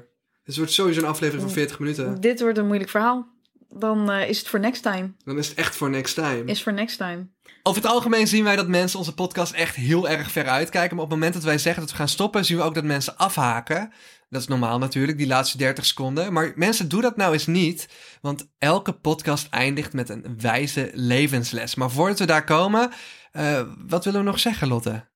[0.43, 2.21] Dus het wordt sowieso een aflevering van 40 minuten.
[2.21, 3.27] Dit wordt een moeilijk verhaal.
[3.69, 5.11] Dan eh, is het voor next time.
[5.23, 6.43] Dan is het echt voor next time.
[6.45, 7.27] Is voor next time.
[7.67, 10.95] Over het algemeen zien wij dat mensen onze podcast echt heel erg ver uitkijken.
[10.95, 12.83] Maar op het moment dat wij zeggen dat we gaan stoppen, zien we ook dat
[12.83, 13.91] mensen afhaken.
[14.29, 16.33] Dat is normaal natuurlijk, die laatste 30 seconden.
[16.33, 17.89] Maar mensen, doe dat nou eens niet.
[18.21, 21.75] Want elke podcast eindigt met een wijze levensles.
[21.75, 22.91] Maar voordat we daar komen,
[23.31, 25.07] eh, wat willen we nog zeggen, Lotte?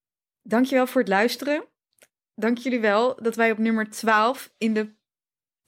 [0.41, 1.65] Dankjewel voor het luisteren.
[2.35, 4.95] Dank jullie wel dat wij op nummer 12 in de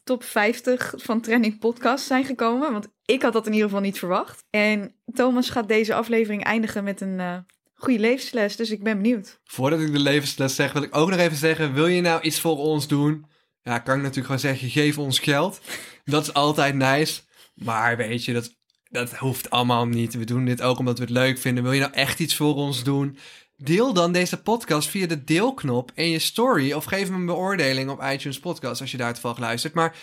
[0.04, 2.72] top 50 van Trending Podcast zijn gekomen.
[2.72, 4.44] Want ik had dat in ieder geval niet verwacht.
[4.50, 7.38] En Thomas gaat deze aflevering eindigen met een eh,
[7.74, 8.56] goede levensles.
[8.56, 9.40] Dus ik ben benieuwd.
[9.44, 12.40] Voordat ik de levensles zeg, wil ik ook nog even zeggen: wil je nou iets
[12.40, 13.26] voor ons doen?
[13.62, 15.62] Ja, kan ik natuurlijk gewoon zeggen: geef ons geld.
[16.04, 17.22] Dat is altijd nice.
[17.54, 18.56] Maar weet je, dat,
[18.90, 20.14] dat hoeft allemaal niet.
[20.14, 21.64] We doen dit ook omdat we het leuk vinden.
[21.64, 23.18] Wil je nou echt iets voor ons doen?
[23.64, 26.72] Deel dan deze podcast via de deelknop in je story.
[26.74, 29.74] Of geef hem een beoordeling op iTunes Podcast als je daar toevallig luistert.
[29.74, 29.96] Maar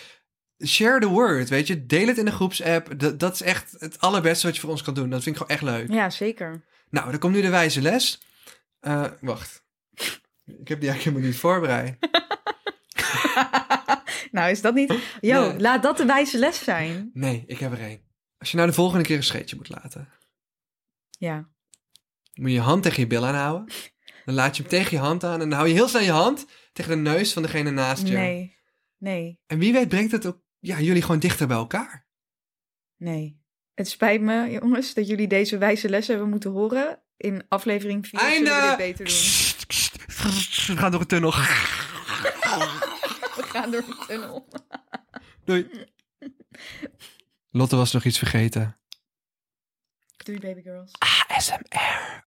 [0.66, 1.86] share the word, weet je.
[1.86, 2.98] Deel het in de groepsapp.
[3.00, 5.10] Dat, dat is echt het allerbeste wat je voor ons kan doen.
[5.10, 5.92] Dat vind ik gewoon echt leuk.
[5.92, 6.64] Ja, zeker.
[6.90, 8.22] Nou, dan komt nu de wijze les.
[8.80, 9.64] Eh, wacht.
[10.44, 11.98] Ik heb die eigenlijk helemaal niet voorbereid.
[14.32, 14.94] nou, is dat niet...
[15.20, 15.60] Nee.
[15.60, 17.10] laat dat de wijze les zijn.
[17.12, 18.00] Nee, ik heb er één.
[18.38, 20.08] Als je nou de volgende keer een scheetje moet laten,
[21.10, 21.48] Ja.
[22.40, 23.74] Moet je je hand tegen je bil aanhouden.
[24.24, 26.10] Dan laat je hem tegen je hand aan en dan hou je heel snel je
[26.10, 28.14] hand tegen de neus van degene naast je.
[28.14, 28.56] Nee.
[28.98, 29.40] Nee.
[29.46, 32.06] En wie weet brengt het ook ja, jullie gewoon dichter bij elkaar.
[32.96, 33.38] Nee.
[33.74, 37.02] Het spijt me, jongens, dat jullie deze wijze les hebben moeten horen.
[37.16, 38.68] In aflevering 4 zullen we Einde!
[38.68, 39.14] dit beter doen.
[40.66, 41.30] We gaan door een tunnel.
[41.30, 41.36] We
[43.36, 44.48] gaan door de tunnel.
[45.44, 45.86] Doei.
[47.50, 48.78] Lotte was nog iets vergeten.
[50.16, 50.90] Doei, baby girls.
[51.28, 52.18] ASMR.